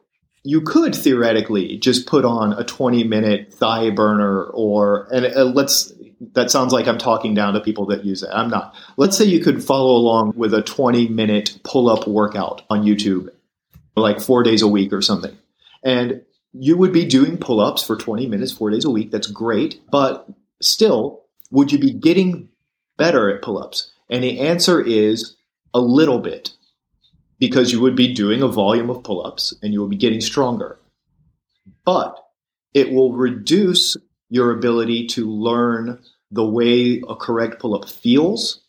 you 0.45 0.61
could 0.61 0.95
theoretically 0.95 1.79
just 1.79 2.07
put 2.07 2.25
on 2.25 2.53
a 2.55 2.65
20 2.65 3.05
minute 3.05 3.53
thigh 3.53 3.91
burner 3.91 4.45
or, 4.45 5.09
and 5.13 5.27
uh, 5.27 5.45
let's, 5.45 5.93
that 6.33 6.51
sounds 6.51 6.73
like 6.73 6.89
I'm 6.89 6.99
talking 6.99 7.35
down 7.35 7.55
to 7.55 7.61
people 7.61 7.87
that 7.87 8.05
use 8.05 8.23
it. 8.23 8.31
I'm 8.33 8.49
not. 8.49 8.75
Let's 8.97 9.17
say 9.17 9.25
you 9.25 9.41
could 9.41 9.63
follow 9.63 9.97
along 9.97 10.33
with 10.37 10.55
a 10.55 10.63
20 10.63 11.09
minute 11.09 11.59
pull 11.65 11.89
up 11.89 12.09
workout 12.09 12.63
on 12.71 12.83
YouTube, 12.85 13.29
like 13.95 14.21
four 14.21 14.43
days 14.43 14.63
a 14.63 14.69
week 14.69 14.93
or 14.93 15.03
something. 15.03 15.37
And 15.85 16.23
you 16.53 16.77
would 16.77 16.93
be 16.93 17.05
doing 17.05 17.39
pull 17.39 17.61
ups 17.61 17.83
for 17.83 17.97
20 17.97 18.27
minutes, 18.27 18.53
four 18.53 18.71
days 18.71 18.85
a 18.85 18.91
week. 18.91 19.11
That's 19.11 19.27
great. 19.27 19.81
But 19.91 20.29
still, 20.61 21.23
would 21.51 21.73
you 21.73 21.79
be 21.79 21.93
getting 21.93 22.49
better 22.97 23.35
at 23.35 23.43
pull 23.43 23.63
ups? 23.63 23.93
And 24.11 24.23
the 24.23 24.41
answer 24.41 24.81
is 24.81 25.37
a 25.73 25.81
little 25.81 26.19
bit 26.19 26.51
because 27.39 27.73
you 27.73 27.81
would 27.81 27.97
be 27.97 28.13
doing 28.13 28.43
a 28.43 28.49
volume 28.49 28.91
of 28.91 29.03
pull 29.03 29.27
ups 29.27 29.55
and 29.63 29.73
you 29.73 29.81
will 29.81 29.89
be 29.89 29.97
getting 29.97 30.21
stronger. 30.21 30.79
But 31.85 32.17
it 32.75 32.93
will 32.93 33.13
reduce 33.13 33.97
your 34.29 34.51
ability 34.51 35.07
to 35.09 35.31
learn 35.31 36.01
the 36.31 36.47
way 36.47 37.03
a 37.09 37.17
correct 37.17 37.61
pull 37.61 37.75
up 37.75 37.89
feels 37.89 38.63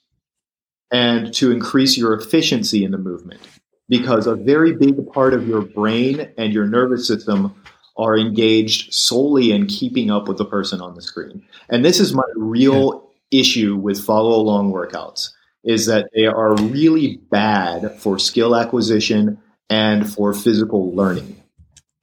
and 0.91 1.33
to 1.33 1.51
increase 1.51 1.97
your 1.97 2.13
efficiency 2.13 2.83
in 2.83 2.91
the 2.91 2.97
movement 2.97 3.41
because 3.89 4.27
a 4.27 4.35
very 4.35 4.73
big 4.73 5.11
part 5.11 5.33
of 5.33 5.47
your 5.47 5.61
brain 5.61 6.31
and 6.37 6.53
your 6.53 6.65
nervous 6.65 7.07
system 7.07 7.55
are 7.95 8.17
engaged 8.17 8.93
solely 8.93 9.51
in 9.51 9.67
keeping 9.67 10.09
up 10.09 10.27
with 10.27 10.37
the 10.37 10.45
person 10.45 10.81
on 10.81 10.95
the 10.95 11.01
screen. 11.01 11.43
And 11.69 11.85
this 11.85 11.99
is 11.99 12.13
my 12.13 12.23
real 12.35 13.11
yeah. 13.29 13.41
issue 13.41 13.75
with 13.75 14.03
follow 14.03 14.35
along 14.35 14.71
workouts 14.71 15.29
is 15.63 15.85
that 15.85 16.09
they 16.13 16.25
are 16.25 16.55
really 16.55 17.17
bad 17.31 17.99
for 17.99 18.19
skill 18.19 18.55
acquisition 18.55 19.37
and 19.69 20.11
for 20.11 20.33
physical 20.33 20.93
learning. 20.93 21.41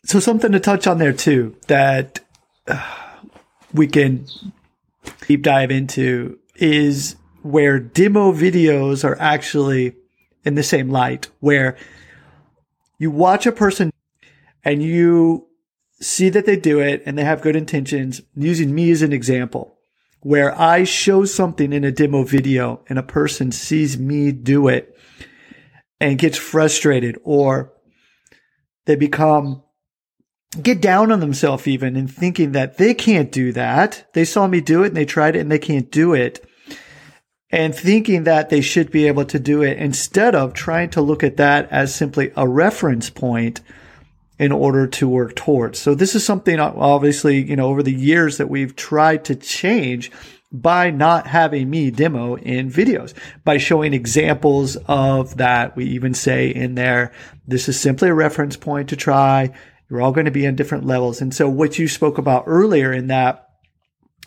So 0.05 0.18
something 0.18 0.53
to 0.53 0.61
touch 0.61 0.87
on 0.87 0.98
there 0.98 1.12
too 1.12 1.55
that 1.66 2.20
uh, 2.66 2.96
we 3.74 3.87
can 3.87 4.26
deep 5.26 5.42
dive 5.42 5.70
into 5.70 6.38
is 6.57 7.16
where 7.42 7.79
demo 7.79 8.33
videos 8.33 9.05
are 9.05 9.16
actually 9.20 9.94
in 10.44 10.55
the 10.55 10.62
same 10.62 10.90
light 10.90 11.29
where 11.40 11.76
you 12.98 13.11
watch 13.11 13.46
a 13.46 13.53
person 13.53 13.92
and 14.64 14.83
you 14.83 15.46
see 16.01 16.29
that 16.31 16.47
they 16.47 16.57
do 16.57 16.81
it 16.81 17.03
and 17.07 17.17
they 17.17 17.25
have 17.25 17.43
good 17.43 17.57
intentions, 17.57 18.23
using 18.35 18.75
me 18.75 18.91
as 18.91 19.03
an 19.03 19.13
example, 19.13 19.79
where 20.21 20.59
I 20.59 20.85
show 20.85 21.25
something 21.25 21.73
in 21.73 21.85
a 21.85 21.93
demo 21.93 22.25
video 22.25 22.83
and 22.89 22.99
a 22.99 23.03
person 23.03 23.53
sees 23.53 23.99
me 23.99 24.33
do 24.33 24.69
it 24.69 24.97
and 26.01 26.19
gets 26.19 26.39
frustrated 26.39 27.19
or 27.23 27.73
they 28.87 28.97
become 28.97 29.63
get 30.63 30.81
down 30.81 31.13
on 31.13 31.21
themselves 31.21 31.69
even 31.69 31.95
and 31.95 32.13
thinking 32.13 32.53
that 32.53 32.77
they 32.77 32.93
can't 32.93 33.31
do 33.31 33.53
that. 33.53 34.09
They 34.15 34.25
saw 34.25 34.49
me 34.49 34.61
do 34.61 34.83
it 34.83 34.89
and 34.89 34.97
they 34.97 35.05
tried 35.05 35.37
it 35.37 35.41
and 35.41 35.53
they 35.53 35.59
can't 35.59 35.91
do 35.91 36.13
it. 36.13 36.45
And 37.53 37.75
thinking 37.75 38.25
that 38.25 38.49
they 38.49 38.61
should 38.61 38.91
be 38.91 39.07
able 39.07 39.25
to 39.27 39.39
do 39.39 39.63
it 39.63 39.77
instead 39.79 40.35
of 40.35 40.53
trying 40.53 40.91
to 40.91 41.01
look 41.01 41.25
at 41.25 41.37
that 41.37 41.69
as 41.71 41.95
simply 41.95 42.33
a 42.37 42.47
reference 42.49 43.11
point 43.11 43.61
in 44.40 44.53
order 44.53 44.87
to 44.87 45.07
work 45.07 45.37
towards. 45.37 45.79
So 45.79 45.94
this 45.94 46.14
is 46.14 46.24
something 46.24 46.59
uh, 46.59 46.72
obviously, 46.74 47.42
you 47.42 47.57
know, 47.57 47.66
over 47.66 47.83
the 47.83 47.92
years 47.92 48.38
that 48.38 48.48
we've 48.48 48.74
tried 48.74 49.26
to 49.26 49.37
change 49.37 50.11
by 50.50 50.90
not 50.90 51.26
having 51.26 51.68
me 51.68 51.90
demo 51.90 52.37
in 52.37 52.70
videos, 52.70 53.12
by 53.44 53.59
showing 53.59 53.92
examples 53.92 54.76
of 54.88 55.37
that. 55.37 55.76
We 55.76 55.85
even 55.85 56.14
say 56.14 56.48
in 56.48 56.74
there, 56.74 57.12
this 57.46 57.68
is 57.68 57.79
simply 57.79 58.09
a 58.09 58.14
reference 58.14 58.57
point 58.57 58.88
to 58.88 58.96
try. 58.96 59.53
You're 59.90 60.00
all 60.00 60.12
going 60.12 60.24
to 60.24 60.31
be 60.31 60.46
on 60.46 60.57
different 60.57 60.87
levels. 60.87 61.20
And 61.20 61.35
so 61.35 61.46
what 61.46 61.79
you 61.79 61.87
spoke 61.87 62.16
about 62.16 62.44
earlier 62.46 62.94
in 62.94 63.09
that, 63.09 63.46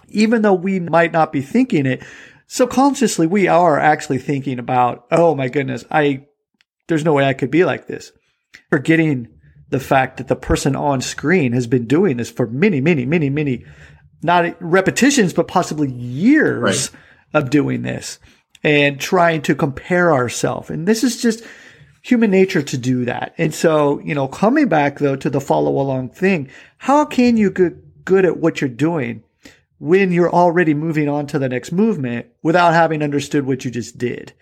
even 0.09 0.43
though 0.43 0.53
we 0.53 0.79
might 0.79 1.11
not 1.11 1.33
be 1.33 1.41
thinking 1.41 1.87
it, 1.87 2.03
subconsciously 2.45 3.25
we 3.25 3.47
are 3.47 3.79
actually 3.79 4.19
thinking 4.19 4.59
about, 4.59 5.07
oh 5.09 5.33
my 5.33 5.49
goodness, 5.49 5.83
I, 5.89 6.27
there's 6.87 7.03
no 7.03 7.13
way 7.13 7.25
I 7.25 7.33
could 7.33 7.49
be 7.49 7.65
like 7.65 7.87
this. 7.87 8.11
Forgetting 8.69 9.32
the 9.73 9.79
fact 9.79 10.17
that 10.17 10.27
the 10.27 10.35
person 10.35 10.75
on 10.75 11.01
screen 11.01 11.51
has 11.51 11.65
been 11.65 11.87
doing 11.87 12.17
this 12.17 12.29
for 12.29 12.45
many, 12.45 12.79
many, 12.79 13.07
many, 13.07 13.27
many, 13.27 13.65
not 14.21 14.55
repetitions, 14.61 15.33
but 15.33 15.47
possibly 15.47 15.91
years 15.91 16.91
right. 16.91 17.41
of 17.41 17.49
doing 17.49 17.81
this 17.81 18.19
and 18.63 19.01
trying 19.01 19.41
to 19.41 19.55
compare 19.55 20.13
ourselves. 20.13 20.69
And 20.69 20.87
this 20.87 21.03
is 21.03 21.19
just 21.23 21.43
human 22.03 22.29
nature 22.29 22.61
to 22.61 22.77
do 22.77 23.05
that. 23.05 23.33
And 23.39 23.51
so, 23.51 23.99
you 24.01 24.13
know, 24.13 24.27
coming 24.27 24.69
back 24.69 24.99
though 24.99 25.15
to 25.15 25.29
the 25.29 25.41
follow 25.41 25.71
along 25.71 26.09
thing, 26.09 26.49
how 26.77 27.03
can 27.03 27.35
you 27.35 27.49
get 27.49 28.05
good 28.05 28.25
at 28.25 28.37
what 28.37 28.61
you're 28.61 28.69
doing 28.69 29.23
when 29.79 30.11
you're 30.11 30.31
already 30.31 30.75
moving 30.75 31.09
on 31.09 31.25
to 31.27 31.39
the 31.39 31.49
next 31.49 31.71
movement 31.71 32.27
without 32.43 32.75
having 32.75 33.01
understood 33.01 33.47
what 33.47 33.65
you 33.65 33.71
just 33.71 33.97
did? 33.97 34.33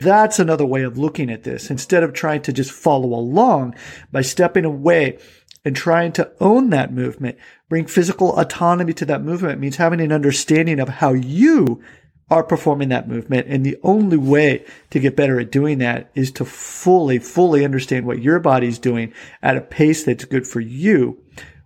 That's 0.00 0.38
another 0.38 0.66
way 0.66 0.82
of 0.82 0.98
looking 0.98 1.30
at 1.30 1.42
this. 1.42 1.70
Instead 1.70 2.02
of 2.02 2.12
trying 2.12 2.42
to 2.42 2.52
just 2.52 2.72
follow 2.72 3.14
along 3.14 3.74
by 4.10 4.22
stepping 4.22 4.64
away 4.64 5.18
and 5.64 5.76
trying 5.76 6.12
to 6.12 6.32
own 6.40 6.70
that 6.70 6.92
movement, 6.92 7.38
bring 7.68 7.86
physical 7.86 8.38
autonomy 8.38 8.94
to 8.94 9.04
that 9.04 9.22
movement 9.22 9.60
means 9.60 9.76
having 9.76 10.00
an 10.00 10.12
understanding 10.12 10.80
of 10.80 10.88
how 10.88 11.12
you 11.12 11.82
are 12.30 12.44
performing 12.44 12.88
that 12.90 13.08
movement. 13.08 13.46
And 13.48 13.66
the 13.66 13.78
only 13.82 14.16
way 14.16 14.64
to 14.90 15.00
get 15.00 15.16
better 15.16 15.40
at 15.40 15.50
doing 15.50 15.78
that 15.78 16.10
is 16.14 16.30
to 16.32 16.44
fully, 16.44 17.18
fully 17.18 17.64
understand 17.64 18.06
what 18.06 18.22
your 18.22 18.38
body's 18.38 18.78
doing 18.78 19.12
at 19.42 19.56
a 19.56 19.60
pace 19.60 20.04
that's 20.04 20.24
good 20.24 20.46
for 20.46 20.60
you 20.60 21.22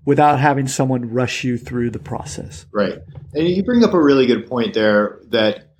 without 0.06 0.40
having 0.40 0.66
someone 0.66 1.12
rush 1.12 1.44
you 1.44 1.58
through 1.58 1.90
the 1.90 1.98
process. 1.98 2.66
Right. 2.72 2.98
And 3.34 3.48
you 3.48 3.62
bring 3.62 3.84
up 3.84 3.94
a 3.94 4.02
really 4.02 4.26
good 4.26 4.48
point 4.48 4.74
there 4.74 5.20
that 5.28 5.73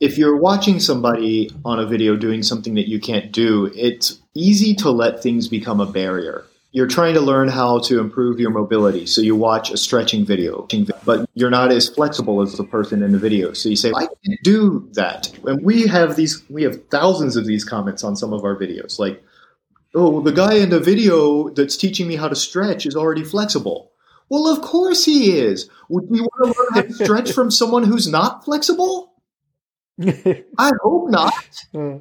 if 0.00 0.18
you're 0.18 0.36
watching 0.36 0.80
somebody 0.80 1.50
on 1.64 1.78
a 1.78 1.86
video 1.86 2.16
doing 2.16 2.42
something 2.42 2.74
that 2.74 2.88
you 2.88 2.98
can't 2.98 3.32
do, 3.32 3.70
it's 3.74 4.20
easy 4.34 4.74
to 4.76 4.90
let 4.90 5.22
things 5.22 5.48
become 5.48 5.80
a 5.80 5.86
barrier 5.86 6.44
you're 6.72 6.86
trying 6.86 7.14
to 7.14 7.20
learn 7.20 7.48
how 7.48 7.80
to 7.80 7.98
improve 7.98 8.38
your 8.38 8.50
mobility. 8.50 9.04
So 9.06 9.20
you 9.20 9.34
watch 9.34 9.70
a 9.70 9.76
stretching 9.76 10.24
video, 10.24 10.68
but 11.04 11.28
you're 11.34 11.50
not 11.50 11.72
as 11.72 11.88
flexible 11.88 12.40
as 12.42 12.56
the 12.56 12.64
person 12.64 13.02
in 13.02 13.12
the 13.12 13.18
video. 13.18 13.52
So 13.52 13.68
you 13.68 13.76
say, 13.76 13.92
I 13.94 14.06
can't 14.06 14.40
do 14.44 14.88
that. 14.92 15.32
And 15.46 15.64
we 15.64 15.86
have 15.88 16.14
these, 16.14 16.44
we 16.48 16.62
have 16.62 16.86
thousands 16.88 17.36
of 17.36 17.44
these 17.44 17.64
comments 17.64 18.04
on 18.04 18.14
some 18.14 18.32
of 18.32 18.44
our 18.44 18.56
videos. 18.56 19.00
Like, 19.00 19.22
oh, 19.96 20.20
the 20.20 20.32
guy 20.32 20.54
in 20.54 20.70
the 20.70 20.78
video 20.78 21.48
that's 21.50 21.76
teaching 21.76 22.06
me 22.06 22.14
how 22.14 22.28
to 22.28 22.36
stretch 22.36 22.86
is 22.86 22.94
already 22.94 23.24
flexible. 23.24 23.90
Well, 24.28 24.46
of 24.46 24.62
course 24.62 25.04
he 25.04 25.36
is. 25.36 25.68
Would 25.88 26.04
you 26.08 26.22
want 26.22 26.54
to 26.54 26.60
learn 26.60 26.68
how 26.74 26.82
to 26.82 27.04
stretch 27.04 27.32
from 27.34 27.50
someone 27.50 27.82
who's 27.82 28.06
not 28.06 28.44
flexible? 28.44 29.09
I 30.58 30.70
hope 30.82 31.10
not. 31.10 31.34
Uh. 31.74 31.98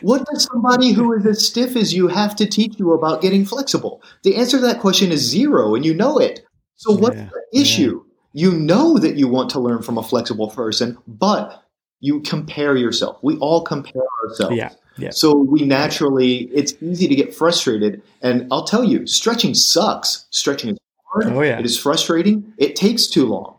What 0.00 0.26
does 0.26 0.44
somebody 0.44 0.92
who 0.92 1.12
is 1.12 1.26
as 1.26 1.46
stiff 1.46 1.76
as 1.76 1.92
you 1.92 2.08
have 2.08 2.34
to 2.36 2.46
teach 2.46 2.78
you 2.78 2.92
about 2.94 3.20
getting 3.20 3.44
flexible? 3.44 4.02
The 4.22 4.36
answer 4.36 4.58
to 4.58 4.66
that 4.66 4.80
question 4.80 5.12
is 5.12 5.20
zero, 5.20 5.74
and 5.74 5.84
you 5.84 5.94
know 5.94 6.18
it. 6.18 6.44
So, 6.76 6.92
what's 6.92 7.16
yeah, 7.16 7.28
the 7.52 7.60
issue? 7.60 8.02
Yeah. 8.32 8.46
You 8.50 8.52
know 8.52 8.98
that 8.98 9.16
you 9.16 9.28
want 9.28 9.50
to 9.50 9.60
learn 9.60 9.82
from 9.82 9.98
a 9.98 10.02
flexible 10.02 10.50
person, 10.50 10.98
but 11.06 11.62
you 12.00 12.20
compare 12.20 12.76
yourself. 12.76 13.18
We 13.22 13.36
all 13.36 13.62
compare 13.62 14.02
ourselves. 14.24 14.56
Yeah. 14.56 14.70
Yeah. 14.96 15.10
So 15.10 15.36
we 15.36 15.64
naturally, 15.64 16.50
it's 16.54 16.74
easy 16.80 17.08
to 17.08 17.14
get 17.14 17.34
frustrated. 17.34 18.02
And 18.22 18.46
I'll 18.52 18.64
tell 18.64 18.84
you, 18.84 19.06
stretching 19.06 19.54
sucks. 19.54 20.26
Stretching 20.30 20.70
is 20.70 20.78
hard. 21.06 21.26
Oh, 21.26 21.42
yeah. 21.42 21.58
It 21.58 21.64
is 21.64 21.78
frustrating. 21.78 22.52
It 22.58 22.76
takes 22.76 23.06
too 23.06 23.26
long. 23.26 23.53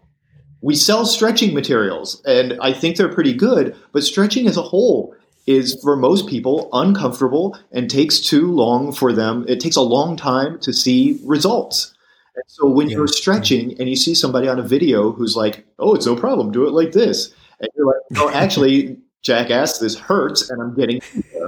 We 0.66 0.74
sell 0.74 1.06
stretching 1.06 1.54
materials, 1.54 2.24
and 2.26 2.58
I 2.60 2.74
think 2.74 2.98
they're 2.98 3.14
pretty 3.14 3.34
good, 3.34 3.76
but 3.92 4.04
stretching 4.04 4.48
as 4.48 4.58
a 4.58 4.64
whole 4.64 5.14
is 5.46 5.80
for 5.84 5.96
most 5.96 6.26
people 6.26 6.70
uncomfortable 6.74 7.56
and 7.72 7.88
takes 7.88 8.20
too 8.20 8.52
long 8.52 8.92
for 8.92 9.14
them. 9.14 9.46
It 9.48 9.60
takes 9.60 9.76
a 9.76 9.82
long 9.82 10.18
time 10.18 10.58
to 10.62 10.74
see 10.74 11.20
results. 11.24 11.94
And 12.36 12.44
so 12.48 12.68
when 12.68 12.90
yeah. 12.90 12.96
you're 12.96 13.08
stretching 13.08 13.80
and 13.80 13.88
you 13.88 13.96
see 13.96 14.16
somebody 14.16 14.48
on 14.48 14.58
a 14.58 14.64
video 14.64 15.12
who's 15.12 15.36
like, 15.36 15.68
"Oh, 15.78 15.94
it's 15.94 16.08
no 16.08 16.16
problem, 16.16 16.52
do 16.52 16.66
it 16.66 16.72
like 16.72 16.94
this," 16.94 17.32
and 17.60 17.70
you're 17.78 17.86
like, 17.86 18.02
"No, 18.10 18.30
actually, 18.34 18.98
jackass, 19.22 19.78
this 19.78 19.96
hurts, 19.96 20.50
and 20.50 20.60
I'm 20.60 20.74
getting." 20.74 21.00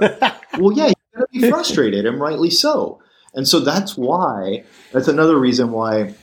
well, 0.60 0.72
yeah, 0.72 0.92
you're 0.92 1.16
gonna 1.16 1.26
be 1.32 1.50
frustrated, 1.50 2.06
and 2.06 2.20
rightly 2.20 2.50
so. 2.50 3.00
And 3.34 3.48
so 3.48 3.58
that's 3.58 3.96
why. 3.96 4.62
That's 4.92 5.08
another 5.08 5.40
reason 5.40 5.72
why 5.72 6.14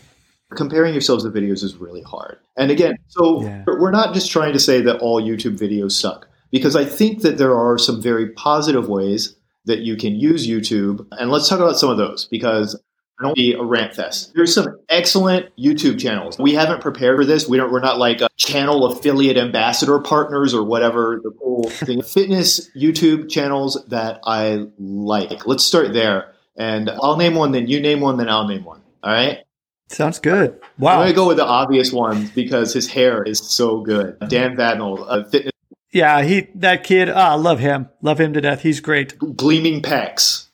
comparing 0.54 0.94
yourselves 0.94 1.24
to 1.24 1.30
videos 1.30 1.64
is 1.64 1.76
really 1.76 2.02
hard. 2.02 2.38
And 2.58 2.72
again, 2.72 2.96
so 3.08 3.44
yeah. 3.44 3.64
we're 3.66 3.92
not 3.92 4.14
just 4.14 4.32
trying 4.32 4.54
to 4.54 4.60
say 4.60 4.82
that 4.82 5.00
all 5.00 5.22
YouTube 5.22 5.58
videos 5.58 5.94
suck 5.94 6.28
because 6.52 6.76
I 6.76 6.86
think 6.86 7.22
that 7.22 7.38
there 7.38 7.56
are 7.56 7.78
some 7.78 8.02
very 8.02 8.30
positive 8.32 8.88
ways 8.88 9.36
that 9.66 9.80
you 9.80 9.98
can 9.98 10.16
use 10.16 10.48
YouTube. 10.48 11.08
And 11.12 11.32
let's 11.32 11.50
talk 11.50 11.60
about 11.60 11.78
some 11.78 11.90
of 11.90 11.98
those 11.98 12.26
because 12.26 12.80
I 13.20 13.24
don't 13.24 13.36
be 13.36 13.54
a 13.54 13.64
rant 13.64 13.96
fest. 13.96 14.34
There's 14.36 14.54
some 14.54 14.78
excellent 14.90 15.48
YouTube 15.58 16.00
channels. 16.00 16.38
We 16.38 16.54
haven't 16.54 16.82
prepared 16.82 17.18
for 17.18 17.26
this. 17.26 17.48
We 17.48 17.58
don't. 17.58 17.72
We're 17.72 17.80
not 17.80 17.98
like 17.98 18.22
channel 18.36 18.86
affiliate 18.86 19.38
ambassador 19.38 20.00
partners 20.00 20.54
or 20.54 20.64
whatever 20.64 21.22
the 21.24 21.32
cool 21.32 21.70
thing. 21.70 22.02
Fitness 22.04 22.70
YouTube 22.76 23.30
channels 23.30 23.84
that 23.88 24.20
I 24.26 24.68
like. 24.78 25.48
Let's 25.48 25.64
start 25.64 25.94
there, 25.94 26.34
and 26.58 26.90
I'll 26.90 27.16
name 27.16 27.36
one. 27.36 27.54
Then 27.54 27.68
you 27.68 27.80
name 27.80 28.02
one. 28.02 28.18
Then 28.18 28.28
I'll 28.28 28.48
name 28.48 28.66
one. 28.66 28.82
All 29.02 29.14
right. 29.14 29.45
Sounds 29.88 30.20
good. 30.20 30.60
Wow. 30.80 30.94
I'm 30.94 31.04
gonna 31.04 31.14
go 31.14 31.28
with 31.28 31.38
the 31.38 31.46
obvious 31.46 31.92
one 31.92 32.32
because 32.34 32.74
his 32.74 32.88
hair 32.88 33.24
is 33.24 33.40
so 33.40 33.82
good. 33.82 34.18
Dan 34.28 34.56
Vadnal, 34.56 35.06
a 35.08 35.24
fitness 35.30 35.52
yeah, 35.96 36.24
he 36.24 36.50
that 36.56 36.84
kid. 36.84 37.10
Ah, 37.10 37.32
I 37.32 37.36
love 37.36 37.60
him. 37.60 37.88
Love 38.02 38.20
him 38.20 38.34
to 38.34 38.42
death. 38.42 38.62
He's 38.62 38.82
great. 38.82 39.18
Gleaming 39.18 39.82
pecs. 39.82 40.48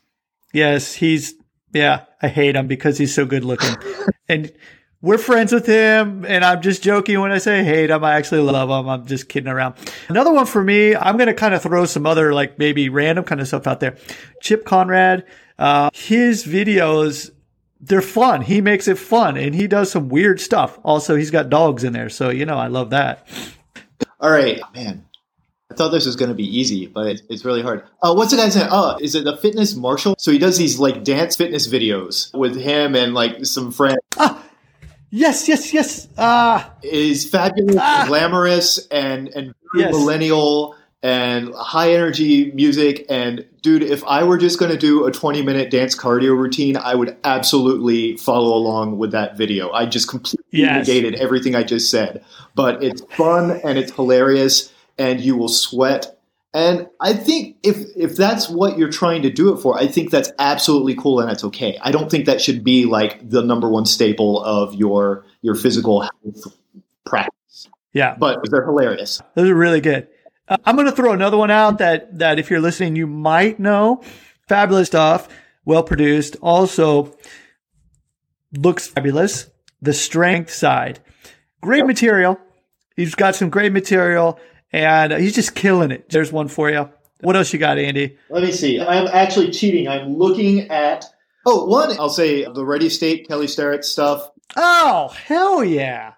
Yes, 0.54 0.94
he's. 0.94 1.34
Yeah, 1.74 2.06
I 2.22 2.28
hate 2.28 2.56
him 2.56 2.68
because 2.68 3.00
he's 3.00 3.16
so 3.16 3.26
good 3.26 3.44
looking, 3.44 3.76
and 4.30 4.52
we're 5.02 5.18
friends 5.18 5.52
with 5.52 5.66
him. 5.66 6.26
And 6.26 6.46
I'm 6.46 6.62
just 6.62 6.84
joking 6.84 7.20
when 7.22 7.32
I 7.32 7.40
say 7.40 7.64
hate 7.64 7.90
him. 7.90 8.04
I 8.04 8.18
actually 8.18 8.42
love 8.42 8.70
him. 8.70 8.88
I'm 8.88 9.08
just 9.08 9.30
kidding 9.30 9.50
around. 9.50 9.74
Another 10.10 10.32
one 10.32 10.46
for 10.46 10.64
me. 10.64 10.96
I'm 10.96 11.18
gonna 11.18 11.34
kind 11.34 11.56
of 11.56 11.64
throw 11.64 11.86
some 11.86 12.06
other 12.06 12.36
like 12.36 12.60
maybe 12.60 12.90
random 12.90 13.26
kind 13.26 13.42
of 13.42 13.48
stuff 13.48 13.66
out 13.66 13.80
there. 13.80 13.98
Chip 14.44 14.64
Conrad. 14.64 15.26
Uh, 15.58 15.90
his 15.96 16.46
videos 16.46 17.32
they're 17.82 18.02
fun. 18.02 18.42
He 18.42 18.62
makes 18.62 18.88
it 18.88 18.98
fun 18.98 19.38
and 19.38 19.56
he 19.56 19.68
does 19.68 19.92
some 19.92 20.10
weird 20.10 20.40
stuff. 20.40 20.80
Also, 20.84 21.16
he's 21.16 21.32
got 21.32 21.50
dogs 21.50 21.84
in 21.84 21.94
there. 21.94 22.10
So, 22.10 22.30
you 22.30 22.46
know, 22.46 22.58
I 22.58 22.68
love 22.68 22.92
that. 22.92 23.28
All 24.20 24.30
right, 24.30 24.62
man. 24.76 25.06
I 25.72 25.74
thought 25.74 25.90
this 25.90 26.06
was 26.06 26.18
going 26.18 26.30
to 26.30 26.36
be 26.36 26.46
easy, 26.46 26.88
but 26.88 27.08
it's, 27.08 27.22
it's 27.30 27.46
really 27.46 27.62
hard. 27.62 27.84
Oh, 28.04 28.14
what's 28.14 28.32
the 28.32 28.38
guy's 28.38 28.58
name? 28.58 28.68
Oh, 28.70 28.98
is 29.00 29.16
it 29.16 29.24
the 29.24 29.38
Fitness 29.38 29.74
Marshall? 29.74 30.16
So 30.18 30.30
he 30.32 30.38
does 30.38 30.58
these 30.58 30.80
like 30.80 31.04
dance 31.04 31.38
fitness 31.38 31.68
videos 31.68 32.38
with 32.38 32.58
him 32.58 32.94
and 32.94 33.14
like 33.14 33.46
some 33.46 33.72
friends. 33.72 34.00
Ah, 34.18 34.44
yes, 35.10 35.48
yes, 35.48 35.74
yes. 35.74 36.10
Ah, 36.18 36.74
is 36.84 37.28
fabulous, 37.30 37.78
ah. 37.80 38.04
glamorous, 38.06 38.86
and 38.88 39.30
and 39.30 39.56
yes. 39.74 39.94
millennial 39.94 40.76
and 41.04 41.54
high 41.56 41.94
energy 41.94 42.52
music. 42.52 43.06
And 43.10 43.46
dude, 43.62 43.84
if 43.84 44.04
I 44.04 44.24
were 44.24 44.38
just 44.38 44.60
going 44.60 44.72
to 44.72 44.78
do 44.78 45.06
a 45.06 45.12
20 45.12 45.42
minute 45.42 45.72
dance 45.72 45.96
cardio 45.96 46.38
routine, 46.38 46.78
I 46.78 46.96
would 46.96 47.18
absolutely 47.24 48.18
follow 48.18 48.56
along 48.56 48.98
with 48.98 49.12
that 49.12 49.38
video. 49.38 49.72
I 49.72 49.86
just 49.86 50.08
completely 50.08 50.46
yes. 50.52 50.88
negated 50.88 51.16
everything 51.16 51.56
I 51.56 51.64
just 51.64 51.90
said, 51.90 52.24
but 52.56 52.84
it's 52.84 53.02
fun 53.16 53.60
and 53.64 53.78
it's 53.78 53.92
hilarious 53.92 54.72
and 54.98 55.20
you 55.20 55.36
will 55.36 55.50
sweat. 55.50 56.18
And 56.54 56.90
I 57.00 57.14
think 57.14 57.56
if 57.64 57.78
if 57.96 58.18
that's 58.18 58.50
what 58.50 58.78
you're 58.78 58.92
trying 58.92 59.22
to 59.22 59.30
do 59.30 59.54
it 59.54 59.62
for, 59.62 59.78
I 59.78 59.88
think 59.88 60.12
that's 60.12 60.32
absolutely 60.38 60.96
cool 60.96 61.22
and 61.22 61.30
that's 61.30 61.46
okay. 61.46 61.80
I 61.82 61.92
don't 61.92 62.12
think 62.12 62.26
that 62.26 62.42
should 62.42 62.64
be 62.64 62.86
like 62.86 63.28
the 63.28 63.42
number 63.42 63.70
one 63.70 63.86
staple 63.86 64.44
of 64.44 64.76
your 64.76 65.26
your 65.42 65.56
physical 65.56 66.02
health 66.02 66.58
practice. 67.06 67.70
Yeah, 67.94 68.16
but 68.20 68.40
they're 68.50 68.66
hilarious. 68.66 69.22
Those 69.34 69.50
are 69.50 69.56
really 69.56 69.80
good. 69.80 70.10
Uh, 70.52 70.58
I'm 70.66 70.76
going 70.76 70.88
to 70.88 70.96
throw 70.96 71.14
another 71.14 71.38
one 71.38 71.50
out 71.50 71.78
that 71.78 72.20
that 72.20 72.38
if 72.38 72.52
you're 72.52 72.60
listening, 72.60 72.98
you 72.98 73.08
might 73.08 73.58
know. 73.60 74.04
Fabulous 74.50 74.88
stuff, 74.88 75.30
well 75.64 75.82
produced. 75.82 76.36
Also 76.42 77.16
looks 78.56 78.88
fabulous. 78.88 79.50
The 79.82 79.94
strength 79.94 80.52
side, 80.52 81.00
great 81.62 81.86
material. 81.86 82.38
He's 82.98 83.16
got 83.16 83.36
some 83.36 83.50
great 83.50 83.72
material 83.72 84.40
and 84.74 85.14
he's 85.14 85.34
just 85.34 85.56
killing 85.56 85.90
it. 85.90 86.10
There's 86.10 86.32
one 86.32 86.50
for 86.50 86.70
you. 86.70 86.90
What 87.22 87.36
else 87.36 87.54
you 87.54 87.60
got, 87.60 87.78
Andy? 87.80 88.18
Let 88.30 88.44
me 88.44 88.52
see. 88.52 88.82
I'm 88.82 89.08
actually 89.08 89.52
cheating. 89.52 89.88
I'm 89.88 90.18
looking 90.18 90.70
at. 90.70 91.06
Oh, 91.46 91.66
one. 91.66 91.98
I'll 91.98 92.10
say 92.10 92.44
the 92.44 92.66
Ready 92.66 92.90
State 92.90 93.28
Kelly 93.28 93.48
Starrett 93.48 93.86
stuff. 93.86 94.30
Oh, 94.58 95.08
hell 95.10 95.64
yeah. 95.64 96.14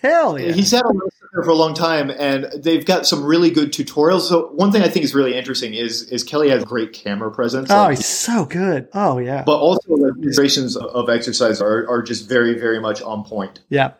Hell 0.00 0.38
yeah. 0.38 0.52
He's 0.52 0.70
had 0.70 0.84
a 0.84 0.92
there 1.32 1.42
for 1.42 1.50
a 1.50 1.54
long 1.54 1.74
time, 1.74 2.10
and 2.10 2.46
they've 2.62 2.84
got 2.84 3.06
some 3.06 3.24
really 3.24 3.50
good 3.50 3.72
tutorials. 3.72 4.22
So 4.22 4.48
one 4.48 4.70
thing 4.70 4.82
I 4.82 4.88
think 4.88 5.04
is 5.04 5.14
really 5.14 5.34
interesting 5.34 5.74
is 5.74 6.02
is 6.02 6.22
Kelly 6.22 6.50
has 6.50 6.64
great 6.64 6.92
camera 6.92 7.30
presence. 7.30 7.70
Oh, 7.70 7.74
like, 7.74 7.98
he's 7.98 8.06
so 8.06 8.44
good. 8.44 8.88
Oh 8.92 9.18
yeah. 9.18 9.42
But 9.44 9.58
also 9.58 9.96
the 9.96 10.12
demonstrations 10.14 10.76
of 10.76 11.08
exercise 11.08 11.60
are, 11.60 11.88
are 11.88 12.02
just 12.02 12.28
very, 12.28 12.58
very 12.58 12.80
much 12.80 13.00
on 13.02 13.24
point. 13.24 13.60
Yeah. 13.68 13.92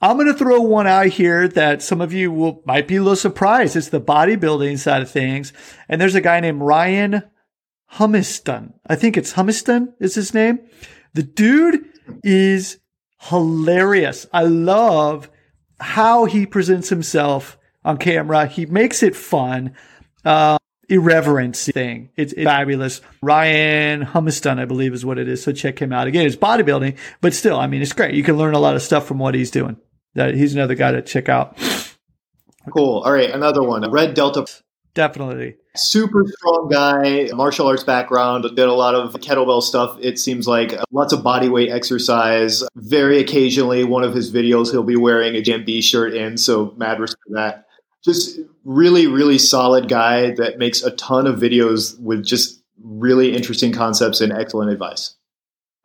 I'm 0.00 0.16
going 0.16 0.26
to 0.26 0.34
throw 0.34 0.60
one 0.62 0.86
out 0.86 1.08
here 1.08 1.46
that 1.48 1.82
some 1.82 2.00
of 2.00 2.14
you 2.14 2.32
will 2.32 2.62
might 2.64 2.88
be 2.88 2.96
a 2.96 3.02
little 3.02 3.14
surprised. 3.14 3.76
It's 3.76 3.90
the 3.90 4.00
bodybuilding 4.00 4.78
side 4.78 5.02
of 5.02 5.10
things. 5.10 5.52
And 5.88 6.00
there's 6.00 6.14
a 6.14 6.20
guy 6.22 6.40
named 6.40 6.62
Ryan 6.62 7.22
Humiston. 7.92 8.72
I 8.86 8.96
think 8.96 9.18
it's 9.18 9.34
Humiston 9.34 9.92
is 10.00 10.14
his 10.14 10.32
name. 10.32 10.60
The 11.12 11.22
dude 11.22 11.84
is 12.24 12.78
hilarious. 13.20 14.26
I 14.32 14.44
love 14.44 15.28
how 15.82 16.24
he 16.24 16.46
presents 16.46 16.88
himself 16.88 17.58
on 17.84 17.98
camera. 17.98 18.46
He 18.46 18.66
makes 18.66 19.02
it 19.02 19.16
fun. 19.16 19.74
Uh, 20.24 20.58
irreverence 20.88 21.66
thing. 21.66 22.10
It's, 22.16 22.32
it's, 22.34 22.44
fabulous. 22.44 23.00
Ryan 23.22 24.04
Humiston, 24.04 24.58
I 24.58 24.66
believe 24.66 24.92
is 24.92 25.04
what 25.04 25.18
it 25.18 25.28
is. 25.28 25.42
So 25.42 25.52
check 25.52 25.80
him 25.80 25.92
out. 25.92 26.06
Again, 26.06 26.26
it's 26.26 26.36
bodybuilding, 26.36 26.98
but 27.20 27.34
still, 27.34 27.58
I 27.58 27.66
mean, 27.66 27.82
it's 27.82 27.92
great. 27.92 28.14
You 28.14 28.22
can 28.22 28.36
learn 28.36 28.54
a 28.54 28.58
lot 28.58 28.76
of 28.76 28.82
stuff 28.82 29.06
from 29.06 29.18
what 29.18 29.34
he's 29.34 29.50
doing. 29.50 29.76
That 30.14 30.34
he's 30.34 30.54
another 30.54 30.74
guy 30.74 30.92
to 30.92 31.02
check 31.02 31.28
out. 31.28 31.56
Cool. 32.70 33.00
All 33.00 33.12
right, 33.12 33.30
another 33.30 33.62
one. 33.62 33.90
Red 33.90 34.14
Delta. 34.14 34.46
Definitely. 34.94 35.56
Super 35.74 36.24
strong 36.26 36.68
guy, 36.70 37.28
martial 37.32 37.66
arts 37.66 37.82
background, 37.82 38.42
did 38.42 38.58
a 38.68 38.74
lot 38.74 38.94
of 38.94 39.14
kettlebell 39.14 39.62
stuff. 39.62 39.96
It 40.02 40.18
seems 40.18 40.46
like 40.46 40.74
lots 40.90 41.14
of 41.14 41.22
body 41.22 41.48
weight 41.48 41.70
exercise. 41.70 42.62
Very 42.76 43.18
occasionally, 43.18 43.84
one 43.84 44.04
of 44.04 44.12
his 44.12 44.30
videos, 44.30 44.70
he'll 44.70 44.82
be 44.82 44.96
wearing 44.96 45.34
a 45.34 45.40
GMB 45.40 45.82
shirt 45.82 46.12
in, 46.12 46.36
so 46.36 46.74
mad 46.76 47.00
respect 47.00 47.22
for 47.26 47.34
that. 47.36 47.66
just 48.04 48.38
really, 48.64 49.06
really 49.06 49.38
solid 49.38 49.88
guy 49.88 50.32
that 50.32 50.58
makes 50.58 50.82
a 50.82 50.90
ton 50.92 51.26
of 51.26 51.38
videos 51.38 51.98
with 52.00 52.24
just 52.24 52.62
really 52.82 53.34
interesting 53.34 53.72
concepts 53.72 54.20
and 54.20 54.32
excellent 54.32 54.70
advice. 54.70 55.14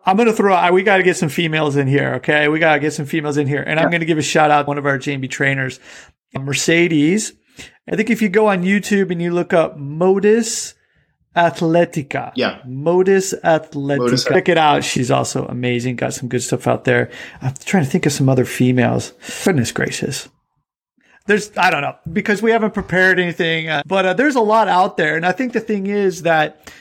I'm 0.06 0.16
going 0.16 0.28
to 0.28 0.34
throw, 0.34 0.72
we 0.72 0.84
got 0.84 0.98
to 0.98 1.04
get 1.04 1.18
some 1.18 1.30
females 1.30 1.76
in 1.76 1.88
here. 1.88 2.16
Okay. 2.16 2.48
We 2.48 2.60
got 2.60 2.76
to 2.76 2.80
get 2.80 2.94
some 2.94 3.06
females 3.06 3.38
in 3.38 3.46
here. 3.46 3.62
And 3.62 3.78
yeah. 3.78 3.84
I'm 3.84 3.92
going 3.92 4.00
to 4.00 4.06
give 4.06 4.18
a 4.18 4.24
shout 4.24 4.52
out 4.52 4.64
to 4.64 4.68
one 4.68 4.78
of 4.78 4.86
our 4.86 4.98
GMB 4.98 5.30
trainers, 5.30 5.80
Mercedes. 6.34 7.34
I 7.92 7.96
think 7.96 8.10
if 8.10 8.22
you 8.22 8.30
go 8.30 8.48
on 8.48 8.64
YouTube 8.64 9.12
and 9.12 9.22
you 9.22 9.32
look 9.32 9.54
up 9.54 9.78
Modus 9.78 10.76
Athletica. 11.36 12.32
Yeah. 12.36 12.60
Modus 12.66 13.34
Athletica. 13.44 14.00
Modus 14.00 14.26
Check 14.26 14.50
it 14.50 14.58
out. 14.58 14.84
She's 14.84 15.12
also 15.12 15.46
amazing. 15.46 15.96
Got 15.96 16.14
some 16.14 16.28
good 16.28 16.42
stuff 16.42 16.68
out 16.68 16.84
there. 16.84 17.12
I'm 17.42 17.54
trying 17.64 17.86
to 17.86 17.90
think 17.90 18.06
of 18.06 18.12
some 18.12 18.28
other 18.28 18.46
females. 18.46 19.14
Goodness 19.46 19.72
gracious. 19.72 20.28
There's, 21.28 21.56
I 21.58 21.70
don't 21.70 21.82
know, 21.82 21.96
because 22.12 22.42
we 22.42 22.52
haven't 22.52 22.74
prepared 22.74 23.20
anything, 23.20 23.68
uh, 23.68 23.84
but 23.86 24.06
uh, 24.06 24.14
there's 24.14 24.36
a 24.36 24.42
lot 24.42 24.68
out 24.68 24.98
there. 24.98 25.16
And 25.16 25.26
I 25.26 25.34
think 25.34 25.54
the 25.54 25.60
thing 25.60 25.88
is 25.88 26.24
that 26.24 26.72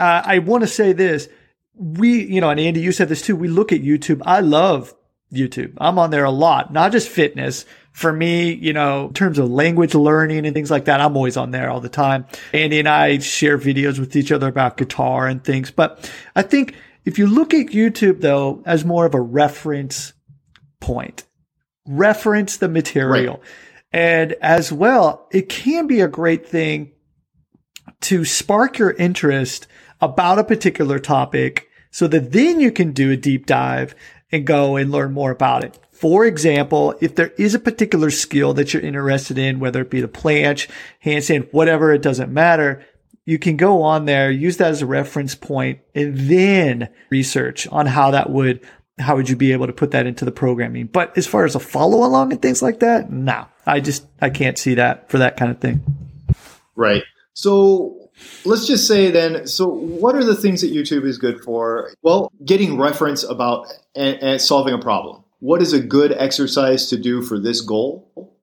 uh, 0.00 0.22
I 0.24 0.38
want 0.38 0.62
to 0.62 0.66
say 0.66 0.92
this. 0.92 1.28
We, 1.74 2.24
you 2.24 2.40
know, 2.40 2.50
and 2.50 2.58
Andy, 2.58 2.80
you 2.80 2.92
said 2.92 3.08
this 3.08 3.22
too. 3.22 3.36
We 3.36 3.48
look 3.48 3.70
at 3.70 3.82
YouTube. 3.82 4.22
I 4.24 4.40
love 4.40 4.94
YouTube. 5.32 5.74
I'm 5.78 5.98
on 5.98 6.10
there 6.10 6.24
a 6.24 6.30
lot, 6.30 6.72
not 6.72 6.92
just 6.92 7.08
fitness. 7.08 7.66
For 7.92 8.12
me, 8.12 8.52
you 8.52 8.72
know, 8.72 9.08
in 9.08 9.12
terms 9.12 9.38
of 9.38 9.50
language 9.50 9.94
learning 9.94 10.46
and 10.46 10.54
things 10.54 10.70
like 10.70 10.86
that, 10.86 11.00
I'm 11.00 11.16
always 11.16 11.36
on 11.36 11.50
there 11.50 11.70
all 11.70 11.80
the 11.80 11.90
time. 11.90 12.26
Andy 12.52 12.78
and 12.78 12.88
I 12.88 13.18
share 13.18 13.58
videos 13.58 13.98
with 13.98 14.16
each 14.16 14.32
other 14.32 14.48
about 14.48 14.78
guitar 14.78 15.26
and 15.26 15.44
things. 15.44 15.70
But 15.70 16.10
I 16.34 16.42
think 16.42 16.74
if 17.04 17.18
you 17.18 17.26
look 17.26 17.52
at 17.52 17.66
YouTube 17.66 18.20
though, 18.20 18.62
as 18.64 18.84
more 18.84 19.04
of 19.04 19.14
a 19.14 19.20
reference 19.20 20.14
point, 20.80 21.24
reference 21.86 22.56
the 22.56 22.68
material. 22.68 23.34
Right. 23.34 23.42
And 23.92 24.32
as 24.40 24.72
well, 24.72 25.28
it 25.30 25.48
can 25.48 25.86
be 25.86 26.00
a 26.00 26.08
great 26.08 26.48
thing 26.48 26.92
to 28.02 28.24
spark 28.24 28.78
your 28.78 28.92
interest 28.92 29.66
about 30.00 30.38
a 30.38 30.44
particular 30.44 30.98
topic 30.98 31.68
so 31.90 32.08
that 32.08 32.32
then 32.32 32.58
you 32.58 32.72
can 32.72 32.92
do 32.92 33.10
a 33.10 33.16
deep 33.16 33.46
dive 33.46 33.94
and 34.30 34.46
go 34.46 34.76
and 34.76 34.90
learn 34.90 35.12
more 35.12 35.30
about 35.30 35.62
it. 35.62 35.78
For 36.02 36.26
example, 36.26 36.96
if 37.00 37.14
there 37.14 37.28
is 37.38 37.54
a 37.54 37.60
particular 37.60 38.10
skill 38.10 38.54
that 38.54 38.74
you're 38.74 38.82
interested 38.82 39.38
in, 39.38 39.60
whether 39.60 39.82
it 39.82 39.88
be 39.88 40.00
the 40.00 40.08
planche, 40.08 40.68
handstand, 41.04 41.46
whatever, 41.52 41.92
it 41.92 42.02
doesn't 42.02 42.32
matter. 42.32 42.84
You 43.24 43.38
can 43.38 43.56
go 43.56 43.82
on 43.82 44.06
there, 44.06 44.28
use 44.28 44.56
that 44.56 44.72
as 44.72 44.82
a 44.82 44.86
reference 44.86 45.36
point 45.36 45.78
and 45.94 46.18
then 46.28 46.88
research 47.10 47.68
on 47.68 47.86
how 47.86 48.10
that 48.10 48.30
would, 48.30 48.66
how 48.98 49.14
would 49.14 49.28
you 49.28 49.36
be 49.36 49.52
able 49.52 49.68
to 49.68 49.72
put 49.72 49.92
that 49.92 50.08
into 50.08 50.24
the 50.24 50.32
programming? 50.32 50.86
But 50.86 51.16
as 51.16 51.28
far 51.28 51.44
as 51.44 51.54
a 51.54 51.60
follow 51.60 52.04
along 52.04 52.32
and 52.32 52.42
things 52.42 52.62
like 52.62 52.80
that, 52.80 53.12
no, 53.12 53.46
I 53.64 53.78
just, 53.78 54.04
I 54.20 54.30
can't 54.30 54.58
see 54.58 54.74
that 54.74 55.08
for 55.08 55.18
that 55.18 55.36
kind 55.36 55.52
of 55.52 55.60
thing. 55.60 55.84
Right. 56.74 57.04
So 57.34 58.10
let's 58.44 58.66
just 58.66 58.88
say 58.88 59.12
then 59.12 59.46
so 59.46 59.68
what 59.68 60.14
are 60.14 60.22
the 60.22 60.36
things 60.36 60.60
that 60.60 60.70
youtube 60.70 61.04
is 61.04 61.18
good 61.18 61.42
for 61.42 61.92
well 62.02 62.30
getting 62.44 62.78
reference 62.78 63.24
about 63.24 63.66
and, 63.96 64.40
solving 64.40 64.74
a 64.74 64.78
problem 64.78 65.21
what 65.42 65.60
is 65.60 65.72
a 65.72 65.80
good 65.80 66.12
exercise 66.12 66.86
to 66.86 66.96
do 66.96 67.20
for 67.20 67.36
this 67.36 67.60
goal? 67.60 68.38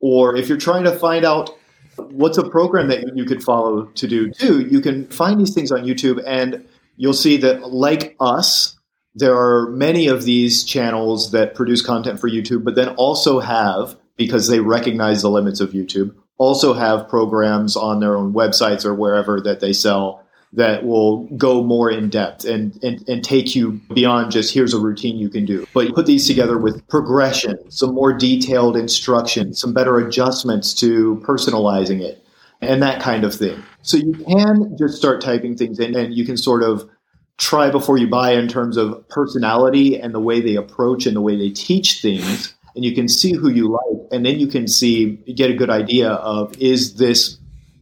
Or 0.00 0.36
if 0.36 0.48
you're 0.48 0.58
trying 0.58 0.82
to 0.82 0.92
find 0.92 1.24
out 1.24 1.56
what's 1.96 2.38
a 2.38 2.50
program 2.50 2.88
that 2.88 3.16
you 3.16 3.24
could 3.24 3.40
follow 3.40 3.84
to 3.84 4.08
do 4.08 4.28
too 4.28 4.60
you 4.62 4.80
can 4.80 5.06
find 5.08 5.40
these 5.40 5.54
things 5.54 5.70
on 5.70 5.84
youtube 5.84 6.20
and 6.26 6.66
you'll 6.96 7.12
see 7.12 7.36
that 7.36 7.70
like 7.70 8.16
us 8.18 8.76
there 9.14 9.36
are 9.36 9.70
many 9.70 10.08
of 10.08 10.24
these 10.24 10.64
channels 10.64 11.30
that 11.30 11.54
produce 11.54 11.82
content 11.82 12.18
for 12.18 12.28
youtube 12.28 12.64
but 12.64 12.74
then 12.74 12.88
also 12.96 13.38
have 13.38 13.96
because 14.16 14.48
they 14.48 14.58
recognize 14.58 15.22
the 15.22 15.30
limits 15.30 15.60
of 15.60 15.70
youtube 15.70 16.12
also 16.36 16.74
have 16.74 17.08
programs 17.08 17.76
on 17.76 18.00
their 18.00 18.16
own 18.16 18.32
websites 18.32 18.84
or 18.84 18.92
wherever 18.92 19.40
that 19.40 19.60
they 19.60 19.72
sell 19.72 20.23
that 20.54 20.84
will 20.84 21.24
go 21.36 21.62
more 21.62 21.90
in 21.90 22.08
depth 22.08 22.44
and, 22.44 22.78
and, 22.82 23.06
and 23.08 23.24
take 23.24 23.54
you 23.54 23.80
beyond 23.92 24.30
just 24.30 24.54
here's 24.54 24.72
a 24.72 24.78
routine 24.78 25.16
you 25.16 25.28
can 25.28 25.44
do. 25.44 25.66
But 25.74 25.88
you 25.88 25.92
put 25.92 26.06
these 26.06 26.26
together 26.26 26.58
with 26.58 26.86
progression, 26.88 27.70
some 27.70 27.94
more 27.94 28.12
detailed 28.12 28.76
instruction, 28.76 29.54
some 29.54 29.72
better 29.72 29.98
adjustments 29.98 30.72
to 30.74 31.22
personalizing 31.26 32.00
it, 32.00 32.24
and 32.60 32.82
that 32.82 33.02
kind 33.02 33.24
of 33.24 33.34
thing. 33.34 33.62
So 33.82 33.96
you 33.96 34.12
can 34.12 34.76
just 34.78 34.96
start 34.96 35.20
typing 35.20 35.56
things 35.56 35.78
in 35.80 35.96
and 35.96 36.14
you 36.14 36.24
can 36.24 36.36
sort 36.36 36.62
of 36.62 36.88
try 37.36 37.68
before 37.70 37.98
you 37.98 38.06
buy 38.06 38.32
in 38.32 38.46
terms 38.46 38.76
of 38.76 39.08
personality 39.08 40.00
and 40.00 40.14
the 40.14 40.20
way 40.20 40.40
they 40.40 40.54
approach 40.54 41.04
and 41.04 41.16
the 41.16 41.20
way 41.20 41.36
they 41.36 41.50
teach 41.50 42.00
things 42.00 42.54
and 42.74 42.84
you 42.84 42.94
can 42.94 43.08
see 43.08 43.32
who 43.32 43.50
you 43.50 43.68
like, 43.68 44.08
and 44.12 44.26
then 44.26 44.38
you 44.38 44.46
can 44.46 44.66
see 44.66 45.16
get 45.34 45.50
a 45.50 45.54
good 45.54 45.70
idea 45.70 46.10
of 46.10 46.56
is 46.58 46.96
this 46.96 47.38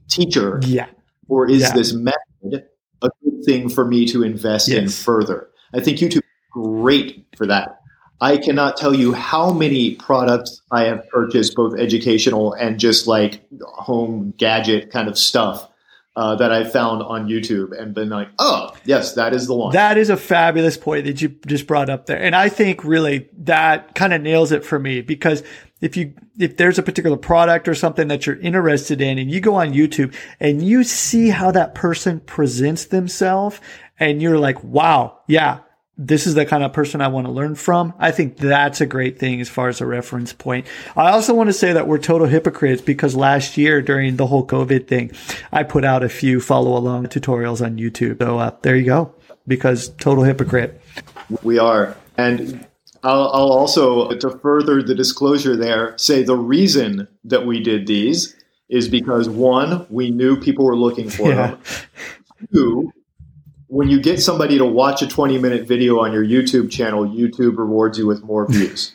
teacher, 0.08 0.60
yeah, 0.64 0.86
or 1.32 1.48
is 1.48 1.62
yeah. 1.62 1.72
this 1.72 1.94
method 1.94 2.66
a 3.00 3.08
good 3.24 3.42
thing 3.46 3.70
for 3.70 3.86
me 3.86 4.04
to 4.06 4.22
invest 4.22 4.68
yes. 4.68 4.78
in 4.78 4.88
further? 4.90 5.48
I 5.72 5.80
think 5.80 5.96
YouTube 5.96 6.16
is 6.16 6.22
great 6.52 7.24
for 7.38 7.46
that. 7.46 7.78
I 8.20 8.36
cannot 8.36 8.76
tell 8.76 8.94
you 8.94 9.14
how 9.14 9.50
many 9.50 9.94
products 9.94 10.60
I 10.70 10.84
have 10.84 11.08
purchased, 11.08 11.54
both 11.54 11.78
educational 11.78 12.52
and 12.52 12.78
just 12.78 13.06
like 13.06 13.42
home 13.62 14.34
gadget 14.36 14.90
kind 14.90 15.08
of 15.08 15.16
stuff 15.18 15.68
uh, 16.14 16.36
that 16.36 16.52
I 16.52 16.64
found 16.64 17.02
on 17.02 17.28
YouTube 17.28 17.78
and 17.78 17.94
been 17.94 18.10
like, 18.10 18.28
oh, 18.38 18.76
yes, 18.84 19.14
that 19.14 19.32
is 19.32 19.46
the 19.46 19.54
one. 19.54 19.72
That 19.72 19.96
is 19.96 20.10
a 20.10 20.16
fabulous 20.16 20.76
point 20.76 21.06
that 21.06 21.22
you 21.22 21.30
just 21.46 21.66
brought 21.66 21.88
up 21.88 22.06
there. 22.06 22.20
And 22.20 22.36
I 22.36 22.48
think 22.48 22.84
really 22.84 23.28
that 23.38 23.94
kind 23.94 24.12
of 24.12 24.20
nails 24.20 24.52
it 24.52 24.64
for 24.64 24.78
me 24.78 25.00
because 25.00 25.42
if 25.80 25.96
you, 25.96 26.12
if 26.38 26.58
there's 26.58 26.78
a 26.78 26.82
particular 26.82 27.16
product 27.16 27.66
or 27.66 27.74
something 27.74 28.08
that 28.08 28.26
you're 28.26 28.38
interested 28.40 29.00
in 29.00 29.18
and 29.18 29.30
you 29.30 29.40
go 29.40 29.54
on 29.54 29.72
YouTube 29.72 30.14
and 30.38 30.62
you 30.62 30.84
see 30.84 31.30
how 31.30 31.50
that 31.50 31.74
person 31.74 32.20
presents 32.20 32.86
themselves 32.86 33.58
and 33.98 34.20
you're 34.20 34.38
like, 34.38 34.62
wow, 34.62 35.18
yeah, 35.28 35.60
this 36.06 36.26
is 36.26 36.34
the 36.34 36.44
kind 36.44 36.64
of 36.64 36.72
person 36.72 37.00
I 37.00 37.08
want 37.08 37.26
to 37.26 37.32
learn 37.32 37.54
from. 37.54 37.94
I 37.98 38.10
think 38.10 38.36
that's 38.36 38.80
a 38.80 38.86
great 38.86 39.18
thing 39.18 39.40
as 39.40 39.48
far 39.48 39.68
as 39.68 39.80
a 39.80 39.86
reference 39.86 40.32
point. 40.32 40.66
I 40.96 41.10
also 41.12 41.32
want 41.32 41.48
to 41.48 41.52
say 41.52 41.72
that 41.72 41.86
we're 41.86 41.98
total 41.98 42.26
hypocrites 42.26 42.82
because 42.82 43.14
last 43.14 43.56
year 43.56 43.80
during 43.80 44.16
the 44.16 44.26
whole 44.26 44.46
COVID 44.46 44.88
thing, 44.88 45.12
I 45.52 45.62
put 45.62 45.84
out 45.84 46.02
a 46.02 46.08
few 46.08 46.40
follow 46.40 46.76
along 46.76 47.06
tutorials 47.06 47.64
on 47.64 47.76
YouTube. 47.76 48.18
So 48.18 48.38
uh, 48.38 48.56
there 48.62 48.76
you 48.76 48.86
go. 48.86 49.14
Because 49.46 49.90
total 49.90 50.24
hypocrite. 50.24 50.80
We 51.42 51.58
are. 51.58 51.96
And 52.16 52.66
I'll, 53.04 53.28
I'll 53.28 53.52
also, 53.52 54.10
to 54.10 54.38
further 54.38 54.82
the 54.82 54.94
disclosure 54.94 55.56
there, 55.56 55.96
say 55.98 56.22
the 56.22 56.36
reason 56.36 57.08
that 57.24 57.46
we 57.46 57.60
did 57.60 57.86
these 57.86 58.36
is 58.68 58.88
because 58.88 59.28
one, 59.28 59.86
we 59.90 60.10
knew 60.10 60.40
people 60.40 60.64
were 60.64 60.76
looking 60.76 61.10
for 61.10 61.28
yeah. 61.28 61.34
them. 61.34 61.60
Two, 62.52 62.92
when 63.72 63.88
you 63.88 63.98
get 63.98 64.20
somebody 64.20 64.58
to 64.58 64.66
watch 64.66 65.00
a 65.00 65.06
20 65.06 65.38
minute 65.38 65.66
video 65.66 66.00
on 66.00 66.12
your 66.12 66.22
YouTube 66.22 66.70
channel, 66.70 67.06
YouTube 67.06 67.56
rewards 67.56 67.96
you 67.96 68.06
with 68.06 68.22
more 68.22 68.46
views. 68.46 68.94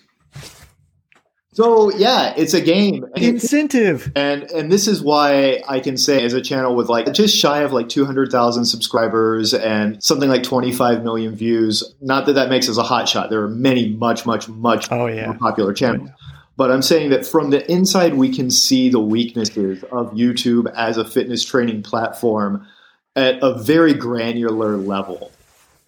so 1.51 1.91
yeah, 1.95 2.35
it's 2.37 2.53
a 2.53 2.61
game. 2.61 3.03
Incentive. 3.15 4.11
And 4.15 4.43
and 4.43 4.71
this 4.71 4.87
is 4.87 5.01
why 5.01 5.63
I 5.67 5.79
can 5.79 5.97
say 5.97 6.23
as 6.23 6.33
a 6.33 6.41
channel 6.41 6.75
with 6.75 6.89
like 6.89 7.11
just 7.11 7.35
shy 7.35 7.61
of 7.61 7.73
like 7.73 7.89
200,000 7.89 8.65
subscribers 8.65 9.55
and 9.55 10.01
something 10.03 10.29
like 10.29 10.43
25 10.43 11.03
million 11.03 11.35
views, 11.35 11.95
not 11.99 12.27
that 12.27 12.33
that 12.33 12.49
makes 12.49 12.69
us 12.69 12.77
a 12.77 12.83
hot 12.83 13.09
shot. 13.09 13.31
There 13.31 13.41
are 13.41 13.49
many 13.49 13.89
much 13.89 14.27
much 14.27 14.47
much 14.47 14.91
oh, 14.91 15.07
yeah. 15.07 15.25
more 15.25 15.37
popular 15.39 15.73
channels. 15.73 16.11
But 16.55 16.69
I'm 16.69 16.83
saying 16.83 17.09
that 17.09 17.25
from 17.25 17.49
the 17.49 17.69
inside, 17.71 18.13
we 18.13 18.35
can 18.35 18.51
see 18.51 18.89
the 18.89 18.99
weaknesses 18.99 19.83
of 19.85 20.11
YouTube 20.11 20.71
as 20.75 20.97
a 20.97 21.05
fitness 21.05 21.43
training 21.43 21.81
platform 21.81 22.67
at 23.17 23.39
a 23.41 23.61
very 23.61 23.93
granular 23.93 24.77
level. 24.77 25.31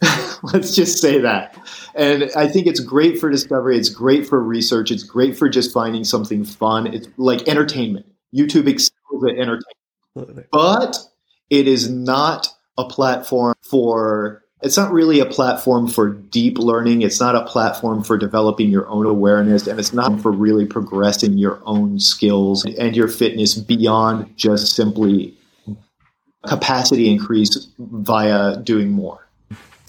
Let's 0.44 0.76
just 0.76 1.00
say 1.00 1.20
that. 1.20 1.56
And 1.96 2.32
I 2.36 2.48
think 2.48 2.66
it's 2.66 2.80
great 2.80 3.20
for 3.20 3.30
discovery. 3.30 3.78
It's 3.78 3.90
great 3.90 4.28
for 4.28 4.42
research. 4.42 4.92
It's 4.92 5.04
great 5.04 5.38
for 5.38 5.48
just 5.48 5.72
finding 5.72 6.04
something 6.04 6.44
fun. 6.44 6.88
It's 6.88 7.08
like 7.18 7.48
entertainment. 7.48 8.08
YouTube 8.36 8.68
excels 8.68 9.24
at 9.24 9.38
entertainment. 9.38 10.48
But 10.52 10.98
it 11.50 11.68
is 11.68 11.90
not 11.90 12.48
a 12.78 12.86
platform 12.86 13.56
for 13.62 14.44
it's 14.62 14.76
not 14.76 14.92
really 14.92 15.22
a 15.22 15.26
platform 15.26 15.88
for 15.88 16.10
deep 16.10 16.58
learning. 16.58 17.02
It's 17.02 17.22
not 17.22 17.34
a 17.34 17.46
platform 17.46 18.04
for 18.04 18.18
developing 18.18 18.70
your 18.70 18.90
own 18.90 19.06
awareness, 19.06 19.68
and 19.68 19.80
it's 19.80 19.94
not 19.94 20.20
for 20.20 20.32
really 20.34 20.66
progressing 20.66 21.38
your 21.38 21.62
own 21.66 22.00
skills 22.00 22.66
and 22.66 22.94
your 22.94 23.08
fitness 23.08 23.56
beyond 23.56 24.36
just 24.36 24.76
simply 24.76 25.39
capacity 26.48 27.10
increase 27.10 27.68
via 27.78 28.58
doing 28.58 28.90
more. 28.90 29.28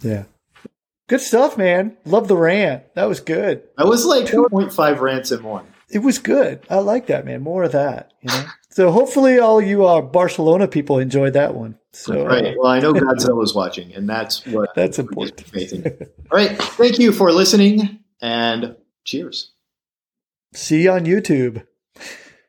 Yeah. 0.03 0.25
Good 1.09 1.21
stuff, 1.21 1.59
man. 1.59 1.97
Love 2.05 2.29
the 2.29 2.37
rant. 2.37 2.85
That 2.95 3.05
was 3.07 3.21
good. 3.21 3.63
That 3.77 3.87
was 3.87 4.05
like 4.05 4.27
2.5 4.27 5.01
rants 5.01 5.33
in 5.33 5.43
one. 5.43 5.67
It 5.91 5.99
was 6.01 6.21
good. 6.21 6.65
I 6.71 6.77
like 6.77 7.09
that, 7.09 7.25
man. 7.25 7.43
More 7.43 7.65
of 7.65 7.73
that, 7.73 8.13
you 8.21 8.29
know? 8.29 8.45
so 8.71 8.93
hopefully 8.93 9.41
all 9.41 9.61
you 9.61 9.85
uh, 9.85 10.01
Barcelona 10.03 10.69
people 10.69 11.01
enjoyed 11.01 11.33
that 11.33 11.55
one. 11.57 11.77
So 11.93 12.25
Right. 12.25 12.55
Well, 12.57 12.69
I 12.69 12.79
know 12.79 12.93
Godzilla 12.93 13.37
was 13.37 13.55
watching 13.55 13.93
and 13.95 14.09
that's 14.09 14.47
what 14.47 14.71
That's 14.77 15.01
important. 15.01 15.43
all 15.51 16.07
right. 16.31 16.57
Thank 16.57 17.01
you 17.01 17.11
for 17.11 17.33
listening 17.33 17.99
and 18.21 18.77
cheers. 19.05 19.51
See 20.55 20.85
you 20.85 20.93
on 20.93 21.07
YouTube. 21.07 21.67